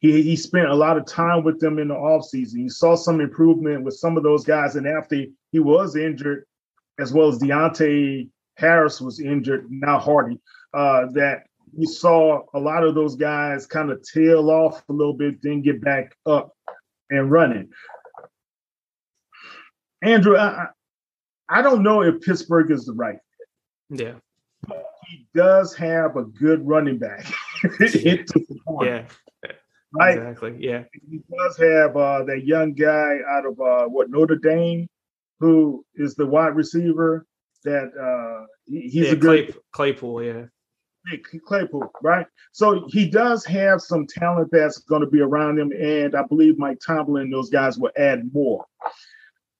He, 0.00 0.22
he 0.22 0.36
spent 0.36 0.68
a 0.68 0.74
lot 0.74 0.96
of 0.96 1.06
time 1.06 1.44
with 1.44 1.60
them 1.60 1.78
in 1.78 1.88
the 1.88 1.94
offseason. 1.94 2.54
You 2.54 2.70
saw 2.70 2.96
some 2.96 3.20
improvement 3.20 3.84
with 3.84 3.94
some 3.94 4.16
of 4.16 4.22
those 4.22 4.44
guys. 4.44 4.76
And 4.76 4.86
after 4.86 5.24
he 5.52 5.60
was 5.60 5.96
injured, 5.96 6.44
as 6.98 7.12
well 7.12 7.28
as 7.28 7.38
Deonte 7.38 8.28
Harris 8.56 9.00
was 9.00 9.20
injured, 9.20 9.66
now 9.70 9.98
Hardy, 9.98 10.38
uh, 10.74 11.06
that 11.12 11.44
you 11.76 11.86
saw 11.86 12.42
a 12.54 12.58
lot 12.58 12.82
of 12.82 12.94
those 12.94 13.14
guys 13.14 13.66
kind 13.66 13.90
of 13.90 14.02
tail 14.02 14.50
off 14.50 14.82
a 14.88 14.92
little 14.92 15.14
bit, 15.14 15.40
then 15.42 15.62
get 15.62 15.80
back 15.80 16.16
up 16.26 16.52
and 17.10 17.30
running. 17.30 17.68
Andrew, 20.02 20.36
I, 20.36 20.68
I 21.48 21.62
don't 21.62 21.82
know 21.82 22.02
if 22.02 22.20
Pittsburgh 22.20 22.70
is 22.70 22.86
the 22.86 22.94
right. 22.94 23.18
Yeah. 23.90 24.14
But 24.66 24.84
he 25.08 25.26
does 25.34 25.74
have 25.74 26.16
a 26.16 26.24
good 26.24 26.66
running 26.66 26.98
back. 26.98 27.26
yeah. 27.80 29.04
Right? 29.92 30.16
Exactly. 30.16 30.56
Yeah. 30.58 30.84
He 31.10 31.20
does 31.36 31.56
have 31.58 31.96
uh, 31.96 32.24
that 32.24 32.44
young 32.44 32.74
guy 32.74 33.18
out 33.28 33.46
of 33.46 33.60
uh, 33.60 33.86
what 33.86 34.10
Notre 34.10 34.36
Dame, 34.36 34.88
who 35.40 35.84
is 35.96 36.14
the 36.14 36.26
wide 36.26 36.54
receiver. 36.54 37.26
That 37.64 37.90
uh, 38.00 38.46
he, 38.64 38.82
he's 38.82 39.06
yeah, 39.06 39.12
a 39.12 39.16
good 39.16 39.54
Claypool. 39.72 40.22
Yeah. 40.22 40.44
Claypool, 41.46 41.90
right? 42.02 42.26
So 42.52 42.86
he 42.88 43.08
does 43.08 43.44
have 43.46 43.80
some 43.80 44.06
talent 44.06 44.48
that's 44.52 44.78
going 44.78 45.02
to 45.02 45.06
be 45.06 45.20
around 45.20 45.58
him, 45.58 45.72
and 45.72 46.14
I 46.14 46.22
believe 46.22 46.58
Mike 46.58 46.78
Tomlin, 46.84 47.30
those 47.30 47.50
guys 47.50 47.78
will 47.78 47.90
add 47.96 48.32
more. 48.32 48.66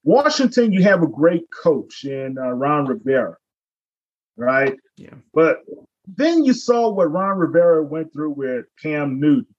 Washington, 0.03 0.73
you 0.73 0.83
have 0.83 1.03
a 1.03 1.07
great 1.07 1.45
coach 1.63 2.05
in 2.05 2.39
uh, 2.39 2.51
Ron 2.51 2.87
Rivera, 2.87 3.37
right? 4.37 4.77
Yeah. 4.97 5.15
But 5.35 5.59
then 6.07 6.45
you 6.45 6.53
saw 6.53 6.91
what 6.91 7.13
Ron 7.13 7.39
Rivera 7.39 7.83
went 7.83 8.13
through 8.13 8.31
with 8.31 8.67
Cam 8.83 9.21
Newton. 9.21 9.55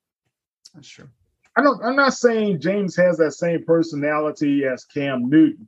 That's 0.74 0.88
true. 0.88 1.10
I 1.56 1.62
don't. 1.62 1.84
I'm 1.84 1.96
not 1.96 2.14
saying 2.14 2.60
Jameis 2.60 2.96
has 2.98 3.18
that 3.18 3.34
same 3.34 3.66
personality 3.66 4.66
as 4.66 4.86
Cam 4.86 5.30
Newton, 5.30 5.68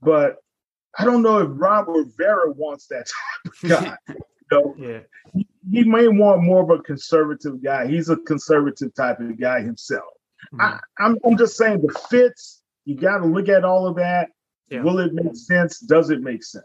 but 0.00 0.36
I 0.98 1.04
don't 1.04 1.22
know 1.22 1.38
if 1.38 1.48
Ron 1.50 1.86
Rivera 1.88 2.52
wants 2.52 2.86
that 2.86 3.08
type 3.08 3.64
of 3.64 3.68
guy. 4.06 4.14
Yeah. 4.50 5.00
He, 5.34 5.46
he, 5.70 5.84
may 5.84 6.08
want 6.08 6.42
more 6.42 6.62
of 6.62 6.70
a 6.70 6.82
conservative 6.82 7.62
guy. 7.62 7.86
He's 7.86 8.08
a 8.08 8.16
conservative 8.16 8.94
type 8.94 9.20
of 9.20 9.38
guy 9.40 9.62
himself. 9.62 10.12
Mm-hmm. 10.52 10.60
I, 10.60 10.80
I'm, 10.98 11.16
I'm 11.24 11.36
just 11.36 11.56
saying 11.56 11.82
the 11.82 11.92
fits. 12.10 12.62
You 12.84 12.96
got 12.96 13.18
to 13.18 13.26
look 13.26 13.48
at 13.48 13.64
all 13.64 13.86
of 13.86 13.96
that. 13.96 14.30
Yeah. 14.68 14.82
Will 14.82 14.98
it 14.98 15.12
make 15.12 15.36
sense? 15.36 15.78
Does 15.80 16.10
it 16.10 16.20
make 16.20 16.42
sense? 16.42 16.64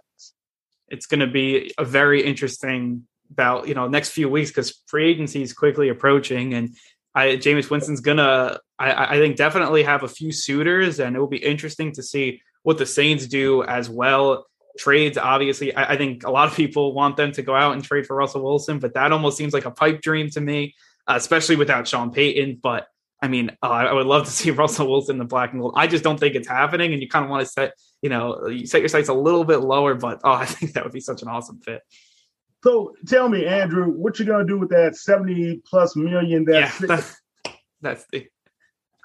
It's 0.87 1.05
going 1.05 1.19
to 1.19 1.27
be 1.27 1.73
a 1.77 1.85
very 1.85 2.23
interesting 2.23 3.07
about 3.31 3.67
you 3.67 3.73
know 3.73 3.87
next 3.87 4.09
few 4.09 4.29
weeks 4.29 4.51
because 4.51 4.83
free 4.87 5.09
agency 5.09 5.41
is 5.41 5.51
quickly 5.51 5.89
approaching 5.89 6.53
and 6.53 6.75
I 7.13 7.37
Jameis 7.37 7.69
Winston's 7.69 8.01
gonna 8.01 8.59
I, 8.77 9.15
I 9.15 9.17
think 9.17 9.35
definitely 9.35 9.83
have 9.83 10.03
a 10.03 10.07
few 10.07 10.31
suitors 10.31 10.99
and 10.99 11.15
it 11.15 11.19
will 11.19 11.27
be 11.27 11.43
interesting 11.43 11.91
to 11.93 12.03
see 12.03 12.41
what 12.63 12.77
the 12.77 12.85
Saints 12.85 13.27
do 13.27 13.63
as 13.63 13.89
well. 13.89 14.45
Trades, 14.77 15.17
obviously, 15.17 15.73
I, 15.73 15.93
I, 15.93 15.97
think 15.97 16.25
a 16.25 16.31
lot 16.31 16.47
of 16.47 16.55
people 16.55 16.93
want 16.93 17.17
them 17.17 17.31
to 17.33 17.41
go 17.41 17.55
out 17.55 17.73
and 17.73 17.83
trade 17.83 18.05
for 18.05 18.15
Russell 18.15 18.43
Wilson, 18.43 18.79
but 18.79 18.93
that 18.93 19.11
almost 19.11 19.37
seems 19.37 19.53
like 19.53 19.65
a 19.65 19.71
pipe 19.71 20.01
dream 20.01 20.29
to 20.31 20.41
me, 20.41 20.75
uh, 21.07 21.13
especially 21.15 21.55
without 21.55 21.87
Sean 21.87 22.11
Payton. 22.11 22.59
But 22.61 22.87
I 23.21 23.27
mean, 23.27 23.51
uh, 23.63 23.67
I 23.67 23.93
would 23.93 24.05
love 24.05 24.25
to 24.25 24.31
see 24.31 24.51
Russell 24.51 24.89
Wilson 24.89 25.15
in 25.15 25.19
the 25.19 25.25
black 25.25 25.53
and 25.53 25.61
gold. 25.61 25.73
I 25.77 25.87
just 25.87 26.03
don't 26.03 26.19
think 26.19 26.35
it's 26.35 26.47
happening, 26.47 26.93
and 26.93 27.01
you 27.01 27.07
kind 27.07 27.25
of 27.25 27.31
want 27.31 27.45
to 27.45 27.51
set, 27.51 27.73
you 28.01 28.09
know, 28.09 28.47
you 28.47 28.67
set 28.67 28.81
your 28.81 28.89
sights 28.89 29.09
a 29.09 29.13
little 29.13 29.45
bit 29.45 29.57
lower. 29.57 29.95
But 29.95 30.21
oh, 30.23 30.31
I 30.33 30.45
think 30.45 30.73
that 30.73 30.83
would 30.83 30.93
be 30.93 31.01
such 31.01 31.21
an 31.21 31.27
awesome 31.27 31.59
fit. 31.61 31.81
So 32.63 32.93
tell 33.07 33.29
me, 33.29 33.45
Andrew, 33.45 33.91
what 33.91 34.19
you 34.19 34.25
gonna 34.25 34.45
do 34.45 34.57
with 34.57 34.69
that 34.69 34.95
seventy 34.95 35.61
plus 35.69 35.95
million? 35.95 36.45
That's 36.45 36.81
yeah, 36.81 36.87
that's, 36.87 37.21
that's 37.81 38.05
the. 38.11 38.27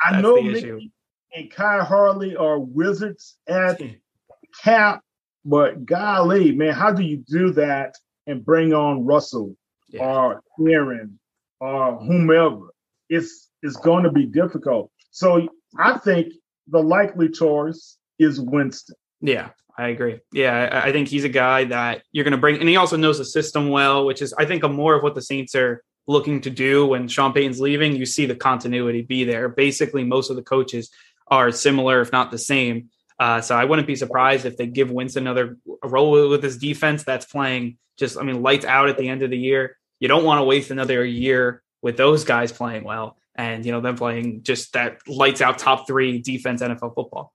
I 0.02 0.20
know 0.20 0.36
the 0.36 0.42
Mickey 0.42 0.92
and 1.34 1.50
Khai 1.50 1.84
Harley 1.84 2.36
are 2.36 2.58
wizards 2.58 3.36
at 3.46 3.80
cap, 4.62 5.02
but 5.44 5.84
golly, 5.84 6.52
man, 6.52 6.74
how 6.74 6.92
do 6.92 7.02
you 7.02 7.18
do 7.18 7.52
that 7.52 7.94
and 8.26 8.44
bring 8.44 8.72
on 8.72 9.06
Russell 9.06 9.56
yeah. 9.88 10.04
or 10.04 10.42
Aaron 10.60 11.18
or 11.60 11.98
whomever? 11.98 12.68
It's 13.08 13.48
it's 13.62 13.76
going 13.76 14.04
to 14.04 14.10
be 14.10 14.26
difficult. 14.26 14.90
So 15.10 15.48
I 15.78 15.98
think 15.98 16.32
the 16.68 16.82
likely 16.82 17.28
choice 17.28 17.96
is 18.18 18.40
Winston. 18.40 18.96
Yeah, 19.20 19.50
I 19.76 19.88
agree. 19.88 20.20
Yeah, 20.32 20.82
I 20.84 20.92
think 20.92 21.08
he's 21.08 21.24
a 21.24 21.28
guy 21.28 21.64
that 21.64 22.02
you're 22.12 22.24
going 22.24 22.32
to 22.32 22.38
bring, 22.38 22.58
and 22.58 22.68
he 22.68 22.76
also 22.76 22.96
knows 22.96 23.18
the 23.18 23.24
system 23.24 23.68
well, 23.68 24.06
which 24.06 24.22
is, 24.22 24.32
I 24.34 24.44
think, 24.44 24.62
a 24.62 24.68
more 24.68 24.94
of 24.94 25.02
what 25.02 25.14
the 25.14 25.22
Saints 25.22 25.54
are 25.54 25.82
looking 26.06 26.40
to 26.42 26.50
do 26.50 26.86
when 26.86 27.08
Sean 27.08 27.32
Payton's 27.32 27.60
leaving. 27.60 27.96
You 27.96 28.06
see 28.06 28.26
the 28.26 28.34
continuity 28.34 29.02
be 29.02 29.24
there. 29.24 29.48
Basically, 29.48 30.04
most 30.04 30.30
of 30.30 30.36
the 30.36 30.42
coaches 30.42 30.90
are 31.28 31.52
similar, 31.52 32.00
if 32.00 32.12
not 32.12 32.30
the 32.30 32.38
same. 32.38 32.90
Uh, 33.20 33.40
so 33.42 33.54
I 33.54 33.66
wouldn't 33.66 33.86
be 33.86 33.96
surprised 33.96 34.46
if 34.46 34.56
they 34.56 34.66
give 34.66 34.90
Winston 34.90 35.26
another 35.26 35.58
role 35.84 36.30
with 36.30 36.40
this 36.40 36.56
defense 36.56 37.04
that's 37.04 37.26
playing 37.26 37.76
just, 37.98 38.16
I 38.16 38.22
mean, 38.22 38.40
lights 38.40 38.64
out 38.64 38.88
at 38.88 38.96
the 38.96 39.08
end 39.08 39.22
of 39.22 39.28
the 39.28 39.36
year. 39.36 39.76
You 39.98 40.08
don't 40.08 40.24
want 40.24 40.38
to 40.40 40.44
waste 40.44 40.70
another 40.70 41.04
year 41.04 41.62
with 41.82 41.98
those 41.98 42.24
guys 42.24 42.50
playing 42.50 42.82
well 42.82 43.18
and, 43.34 43.66
you 43.66 43.72
know, 43.72 43.82
them 43.82 43.96
playing 43.96 44.42
just 44.42 44.72
that 44.72 45.06
lights 45.06 45.42
out 45.42 45.58
top 45.58 45.86
three 45.86 46.18
defense 46.18 46.62
NFL 46.62 46.94
football. 46.94 47.34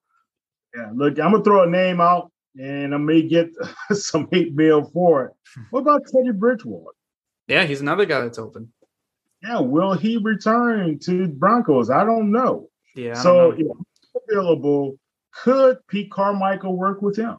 Yeah, 0.75 0.89
look, 0.93 1.19
I'm 1.19 1.31
gonna 1.31 1.43
throw 1.43 1.63
a 1.63 1.69
name 1.69 2.01
out, 2.01 2.31
and 2.59 2.93
I 2.93 2.97
may 2.97 3.21
get 3.21 3.51
some 3.91 4.27
hate 4.31 4.53
mail 4.53 4.89
for 4.91 5.25
it. 5.25 5.31
What 5.69 5.81
about 5.81 6.01
Teddy 6.11 6.31
Bridgewater? 6.31 6.91
Yeah, 7.47 7.63
he's 7.63 7.79
another 7.79 8.05
guy 8.05 8.21
that's 8.21 8.39
open. 8.39 8.73
Yeah, 9.41 9.59
will 9.59 9.93
he 9.93 10.17
return 10.17 10.99
to 10.99 11.27
Broncos? 11.27 11.89
I 11.89 12.03
don't 12.03 12.31
know. 12.31 12.69
Yeah. 12.95 13.13
so 13.13 13.51
if 13.51 13.67
available, 14.29 14.97
could 15.35 15.77
Pete 15.87 16.11
Carmichael 16.11 16.75
work 16.75 17.01
with 17.01 17.17
him? 17.17 17.37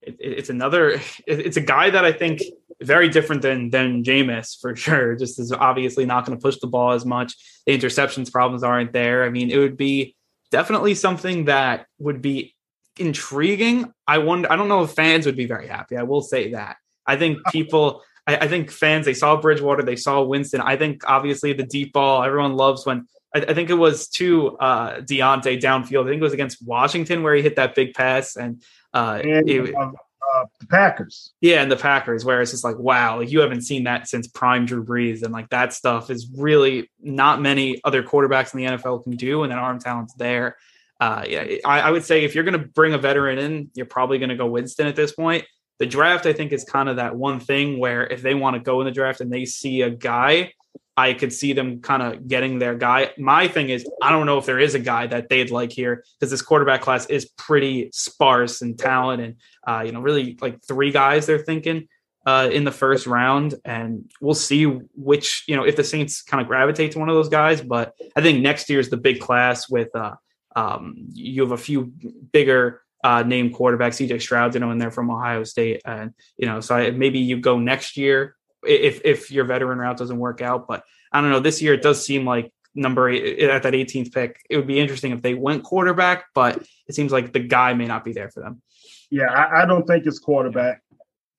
It, 0.00 0.16
it's 0.18 0.50
another. 0.50 1.00
It's 1.26 1.56
a 1.56 1.62
guy 1.62 1.90
that 1.90 2.04
I 2.04 2.12
think 2.12 2.42
very 2.80 3.08
different 3.08 3.42
than 3.42 3.70
than 3.70 4.02
Jameis 4.02 4.58
for 4.60 4.74
sure. 4.76 5.16
Just 5.16 5.38
is 5.38 5.52
obviously 5.52 6.06
not 6.06 6.26
going 6.26 6.38
to 6.38 6.42
push 6.42 6.58
the 6.58 6.66
ball 6.66 6.92
as 6.92 7.04
much. 7.04 7.34
The 7.66 7.76
interceptions 7.76 8.30
problems 8.30 8.62
aren't 8.62 8.92
there. 8.92 9.24
I 9.24 9.30
mean, 9.30 9.50
it 9.50 9.58
would 9.58 9.76
be 9.76 10.16
definitely 10.50 10.94
something 10.94 11.46
that 11.46 11.86
would 11.98 12.22
be 12.22 12.54
intriguing. 12.98 13.92
I 14.06 14.18
wonder. 14.18 14.50
I 14.50 14.56
don't 14.56 14.68
know 14.68 14.82
if 14.82 14.92
fans 14.92 15.26
would 15.26 15.36
be 15.36 15.46
very 15.46 15.66
happy. 15.66 15.96
I 15.96 16.02
will 16.02 16.22
say 16.22 16.52
that. 16.52 16.76
I 17.06 17.16
think 17.16 17.38
people. 17.52 18.02
I, 18.26 18.36
I 18.36 18.48
think 18.48 18.70
fans. 18.70 19.06
They 19.06 19.14
saw 19.14 19.40
Bridgewater. 19.40 19.82
They 19.82 19.96
saw 19.96 20.22
Winston. 20.22 20.60
I 20.60 20.76
think 20.76 21.02
obviously 21.08 21.52
the 21.52 21.64
deep 21.64 21.92
ball. 21.92 22.22
Everyone 22.22 22.54
loves 22.54 22.86
when. 22.86 23.06
I, 23.34 23.40
I 23.40 23.54
think 23.54 23.70
it 23.70 23.74
was 23.74 24.08
to 24.10 24.56
uh, 24.58 25.00
Deonte 25.00 25.60
downfield. 25.60 26.04
I 26.04 26.10
think 26.10 26.20
it 26.20 26.24
was 26.24 26.32
against 26.32 26.66
Washington 26.66 27.22
where 27.22 27.34
he 27.34 27.42
hit 27.42 27.56
that 27.56 27.74
big 27.74 27.94
pass 27.94 28.36
and. 28.36 28.62
Uh, 28.94 29.22
and 29.24 29.48
it, 29.48 29.74
uh, 29.74 29.90
uh, 30.34 30.44
the 30.60 30.66
Packers. 30.66 31.32
Yeah, 31.40 31.62
and 31.62 31.70
the 31.70 31.76
Packers, 31.76 32.24
where 32.24 32.40
it's 32.40 32.52
just 32.52 32.64
like, 32.64 32.78
wow, 32.78 33.18
like 33.18 33.30
you 33.30 33.40
haven't 33.40 33.62
seen 33.62 33.84
that 33.84 34.08
since 34.08 34.26
prime 34.28 34.66
Drew 34.66 34.84
Brees, 34.84 35.22
and 35.22 35.32
like 35.32 35.50
that 35.50 35.72
stuff 35.72 36.10
is 36.10 36.30
really 36.36 36.90
not 37.00 37.40
many 37.40 37.80
other 37.84 38.02
quarterbacks 38.02 38.54
in 38.54 38.60
the 38.60 38.78
NFL 38.78 39.04
can 39.04 39.16
do, 39.16 39.42
and 39.42 39.52
that 39.52 39.58
arm 39.58 39.78
talent's 39.78 40.14
there. 40.14 40.56
Uh, 41.00 41.24
yeah, 41.28 41.44
I, 41.64 41.80
I 41.80 41.90
would 41.90 42.04
say 42.04 42.24
if 42.24 42.34
you're 42.34 42.44
going 42.44 42.58
to 42.58 42.66
bring 42.66 42.94
a 42.94 42.98
veteran 42.98 43.38
in, 43.38 43.70
you're 43.74 43.86
probably 43.86 44.18
going 44.18 44.28
to 44.28 44.36
go 44.36 44.46
Winston 44.46 44.86
at 44.86 44.96
this 44.96 45.12
point. 45.12 45.44
The 45.78 45.86
draft, 45.86 46.26
I 46.26 46.32
think, 46.32 46.52
is 46.52 46.64
kind 46.64 46.88
of 46.88 46.96
that 46.96 47.16
one 47.16 47.40
thing 47.40 47.78
where 47.78 48.06
if 48.06 48.22
they 48.22 48.34
want 48.34 48.54
to 48.54 48.60
go 48.60 48.80
in 48.80 48.84
the 48.86 48.92
draft 48.92 49.20
and 49.20 49.32
they 49.32 49.44
see 49.44 49.82
a 49.82 49.90
guy 49.90 50.52
I 50.96 51.14
could 51.14 51.32
see 51.32 51.54
them 51.54 51.80
kind 51.80 52.02
of 52.02 52.28
getting 52.28 52.58
their 52.58 52.74
guy. 52.74 53.12
My 53.16 53.48
thing 53.48 53.70
is, 53.70 53.88
I 54.02 54.10
don't 54.10 54.26
know 54.26 54.38
if 54.38 54.44
there 54.44 54.58
is 54.58 54.74
a 54.74 54.78
guy 54.78 55.06
that 55.06 55.28
they'd 55.28 55.50
like 55.50 55.72
here 55.72 56.04
because 56.18 56.30
this 56.30 56.42
quarterback 56.42 56.82
class 56.82 57.06
is 57.06 57.30
pretty 57.30 57.90
sparse 57.92 58.60
in 58.60 58.76
talent, 58.76 59.22
and 59.22 59.36
uh, 59.66 59.82
you 59.86 59.92
know, 59.92 60.00
really 60.00 60.36
like 60.40 60.62
three 60.62 60.90
guys 60.90 61.26
they're 61.26 61.38
thinking 61.38 61.88
uh, 62.26 62.50
in 62.52 62.64
the 62.64 62.70
first 62.70 63.06
round, 63.06 63.54
and 63.64 64.10
we'll 64.20 64.34
see 64.34 64.64
which 64.64 65.44
you 65.48 65.56
know 65.56 65.64
if 65.64 65.76
the 65.76 65.84
Saints 65.84 66.22
kind 66.22 66.42
of 66.42 66.46
gravitate 66.46 66.92
to 66.92 66.98
one 66.98 67.08
of 67.08 67.14
those 67.14 67.30
guys. 67.30 67.62
But 67.62 67.94
I 68.14 68.20
think 68.20 68.42
next 68.42 68.68
year 68.68 68.80
is 68.80 68.90
the 68.90 68.98
big 68.98 69.18
class 69.18 69.70
with 69.70 69.94
uh, 69.96 70.16
um, 70.54 70.94
you 71.12 71.40
have 71.42 71.52
a 71.52 71.56
few 71.56 71.90
bigger 72.32 72.82
uh, 73.02 73.22
name 73.22 73.50
quarterbacks, 73.50 74.06
CJ 74.06 74.20
Stroud, 74.20 74.52
you 74.52 74.60
know, 74.60 74.70
in 74.70 74.78
there 74.78 74.90
from 74.90 75.10
Ohio 75.10 75.44
State, 75.44 75.80
and 75.86 76.12
you 76.36 76.46
know, 76.46 76.60
so 76.60 76.76
I, 76.76 76.90
maybe 76.90 77.18
you 77.18 77.38
go 77.38 77.58
next 77.58 77.96
year 77.96 78.36
if 78.66 79.00
if 79.04 79.30
your 79.30 79.44
veteran 79.44 79.78
route 79.78 79.96
doesn't 79.96 80.18
work 80.18 80.40
out. 80.40 80.66
But 80.66 80.84
I 81.12 81.20
don't 81.20 81.30
know. 81.30 81.40
This 81.40 81.62
year 81.62 81.74
it 81.74 81.82
does 81.82 82.04
seem 82.04 82.24
like 82.24 82.52
number 82.74 83.08
eight 83.08 83.48
at 83.48 83.62
that 83.62 83.74
18th 83.74 84.12
pick. 84.12 84.40
It 84.48 84.56
would 84.56 84.66
be 84.66 84.80
interesting 84.80 85.12
if 85.12 85.22
they 85.22 85.34
went 85.34 85.64
quarterback, 85.64 86.26
but 86.34 86.62
it 86.88 86.94
seems 86.94 87.12
like 87.12 87.32
the 87.32 87.40
guy 87.40 87.74
may 87.74 87.86
not 87.86 88.04
be 88.04 88.12
there 88.12 88.30
for 88.30 88.40
them. 88.40 88.62
Yeah, 89.10 89.30
I, 89.30 89.62
I 89.62 89.66
don't 89.66 89.86
think 89.86 90.06
it's 90.06 90.18
quarterback. 90.18 90.82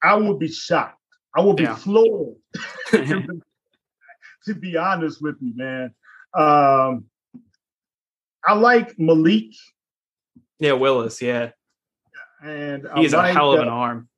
I 0.01 0.15
would 0.15 0.39
be 0.39 0.49
shocked. 0.49 0.99
I 1.35 1.41
would 1.41 1.57
be 1.57 1.63
yeah. 1.63 1.75
floored. 1.75 2.35
to 2.91 4.55
be 4.59 4.77
honest 4.77 5.21
with 5.21 5.37
you, 5.41 5.53
man. 5.55 5.93
Um, 6.33 7.05
I 8.45 8.53
like 8.53 8.99
Malik. 8.99 9.53
Yeah, 10.59 10.73
Willis. 10.73 11.21
Yeah, 11.21 11.51
and 12.43 12.87
he's 12.95 13.13
like, 13.13 13.31
a 13.31 13.33
hell 13.33 13.53
of 13.53 13.61
an 13.61 13.69
arm 13.69 14.09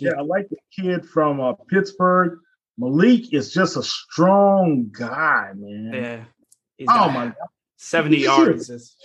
yeah, 0.00 0.12
I 0.18 0.22
like 0.22 0.48
the 0.48 0.56
kid 0.74 1.06
from 1.06 1.40
uh, 1.40 1.54
Pittsburgh. 1.68 2.38
Malik 2.76 3.32
is 3.32 3.52
just 3.52 3.76
a 3.76 3.82
strong 3.82 4.88
guy, 4.92 5.52
man. 5.56 5.90
Yeah. 5.92 6.24
He's 6.76 6.88
oh 6.90 7.08
my 7.10 7.26
God. 7.26 7.34
70 7.76 8.18
yards 8.18 8.70
is 8.70 8.96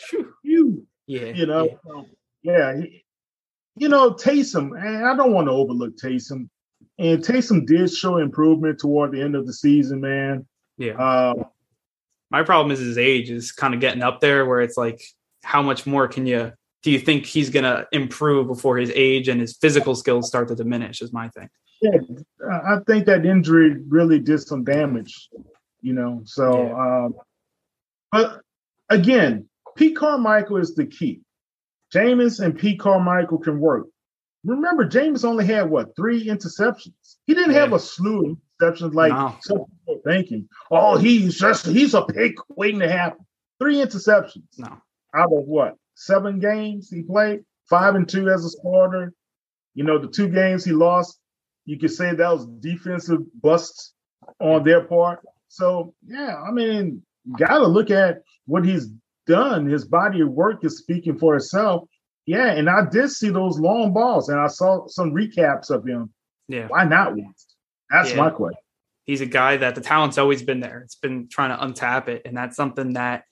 huge. 0.43 0.83
Yeah. 1.07 1.25
You 1.27 1.45
know, 1.45 1.79
yeah. 2.43 2.71
yeah 2.73 2.81
he, 2.81 3.03
you 3.75 3.89
know, 3.89 4.11
Taysom, 4.11 4.79
and 4.79 5.05
I 5.05 5.15
don't 5.15 5.33
want 5.33 5.47
to 5.47 5.51
overlook 5.51 5.97
Taysom. 5.97 6.49
And 6.99 7.23
Taysom 7.23 7.65
did 7.65 7.91
show 7.91 8.17
improvement 8.17 8.79
toward 8.79 9.11
the 9.11 9.21
end 9.21 9.35
of 9.35 9.47
the 9.47 9.53
season, 9.53 10.01
man. 10.01 10.45
Yeah. 10.77 10.93
Uh, 10.93 11.43
my 12.29 12.43
problem 12.43 12.71
is 12.71 12.79
his 12.79 12.97
age 12.97 13.31
is 13.31 13.51
kind 13.51 13.73
of 13.73 13.79
getting 13.79 14.03
up 14.03 14.19
there 14.19 14.45
where 14.45 14.61
it's 14.61 14.77
like, 14.77 15.01
how 15.43 15.61
much 15.61 15.85
more 15.85 16.07
can 16.07 16.25
you 16.25 16.53
do 16.83 16.91
you 16.91 16.99
think 16.99 17.25
he's 17.25 17.49
going 17.49 17.63
to 17.63 17.87
improve 17.91 18.47
before 18.47 18.77
his 18.77 18.91
age 18.93 19.29
and 19.29 19.39
his 19.41 19.57
physical 19.57 19.95
skills 19.95 20.27
start 20.27 20.49
to 20.49 20.55
diminish? 20.55 21.01
Is 21.01 21.13
my 21.13 21.29
thing. 21.29 21.49
Yeah, 21.81 21.97
I 22.49 22.77
think 22.85 23.05
that 23.05 23.25
injury 23.25 23.75
really 23.87 24.19
did 24.19 24.41
some 24.41 24.63
damage, 24.63 25.29
you 25.81 25.93
know. 25.93 26.21
So, 26.25 26.67
yeah. 26.67 27.05
um, 27.05 27.15
but 28.11 28.41
again, 28.89 29.49
Pete 29.75 29.95
Carmichael 29.95 30.57
is 30.57 30.75
the 30.75 30.85
key. 30.85 31.21
Jameis 31.93 32.39
and 32.39 32.57
Pete 32.57 32.79
Carmichael 32.79 33.37
can 33.37 33.59
work. 33.59 33.87
Remember, 34.45 34.87
Jameis 34.87 35.23
only 35.23 35.45
had 35.45 35.69
what 35.69 35.95
three 35.95 36.25
interceptions. 36.25 37.17
He 37.27 37.33
didn't 37.33 37.53
yeah. 37.53 37.61
have 37.61 37.73
a 37.73 37.79
slew 37.79 38.31
of 38.31 38.37
interceptions 38.61 38.93
like 38.93 39.13
no. 39.13 39.35
some 39.41 39.65
people 39.65 40.01
thinking. 40.05 40.49
Oh, 40.69 40.97
he's 40.97 41.37
just 41.39 41.65
he's 41.65 41.93
a 41.93 42.03
pick 42.03 42.35
waiting 42.49 42.81
to 42.81 42.91
happen. 42.91 43.25
Three 43.59 43.77
interceptions. 43.77 44.43
No. 44.57 44.81
Out 45.15 45.31
of 45.31 45.45
what? 45.45 45.77
Seven 45.95 46.39
games 46.39 46.89
he 46.89 47.03
played, 47.03 47.41
five 47.69 47.95
and 47.95 48.07
two 48.07 48.29
as 48.29 48.45
a 48.45 48.49
starter. 48.49 49.13
You 49.75 49.83
know, 49.83 49.97
the 49.97 50.07
two 50.07 50.27
games 50.27 50.63
he 50.63 50.71
lost, 50.71 51.19
you 51.65 51.79
could 51.79 51.91
say 51.91 52.13
that 52.13 52.31
was 52.31 52.45
defensive 52.59 53.19
busts 53.41 53.93
on 54.39 54.63
their 54.63 54.81
part. 54.81 55.19
So 55.47 55.93
yeah, 56.05 56.41
I 56.41 56.51
mean, 56.51 57.03
gotta 57.37 57.67
look 57.67 57.91
at 57.91 58.21
what 58.45 58.65
he's 58.65 58.89
done. 59.27 59.65
His 59.65 59.85
body 59.85 60.21
of 60.21 60.29
work 60.29 60.63
is 60.65 60.79
speaking 60.79 61.17
for 61.17 61.35
itself. 61.35 61.87
Yeah, 62.25 62.51
and 62.51 62.69
I 62.69 62.85
did 62.89 63.09
see 63.11 63.29
those 63.29 63.59
long 63.59 63.93
balls, 63.93 64.29
and 64.29 64.39
I 64.39 64.47
saw 64.47 64.87
some 64.87 65.11
recaps 65.11 65.69
of 65.69 65.85
him. 65.85 66.13
Yeah, 66.47 66.67
why 66.67 66.85
not 66.85 67.15
once? 67.15 67.55
That's 67.89 68.11
yeah. 68.11 68.17
my 68.17 68.29
question. 68.29 68.59
He's 69.05 69.21
a 69.21 69.25
guy 69.25 69.57
that 69.57 69.75
the 69.75 69.81
talent's 69.81 70.17
always 70.17 70.41
been 70.41 70.61
there. 70.61 70.79
It's 70.79 70.95
been 70.95 71.27
trying 71.27 71.49
to 71.49 71.63
untap 71.63 72.07
it, 72.07 72.21
and 72.25 72.35
that's 72.35 72.55
something 72.55 72.93
that 72.93 73.25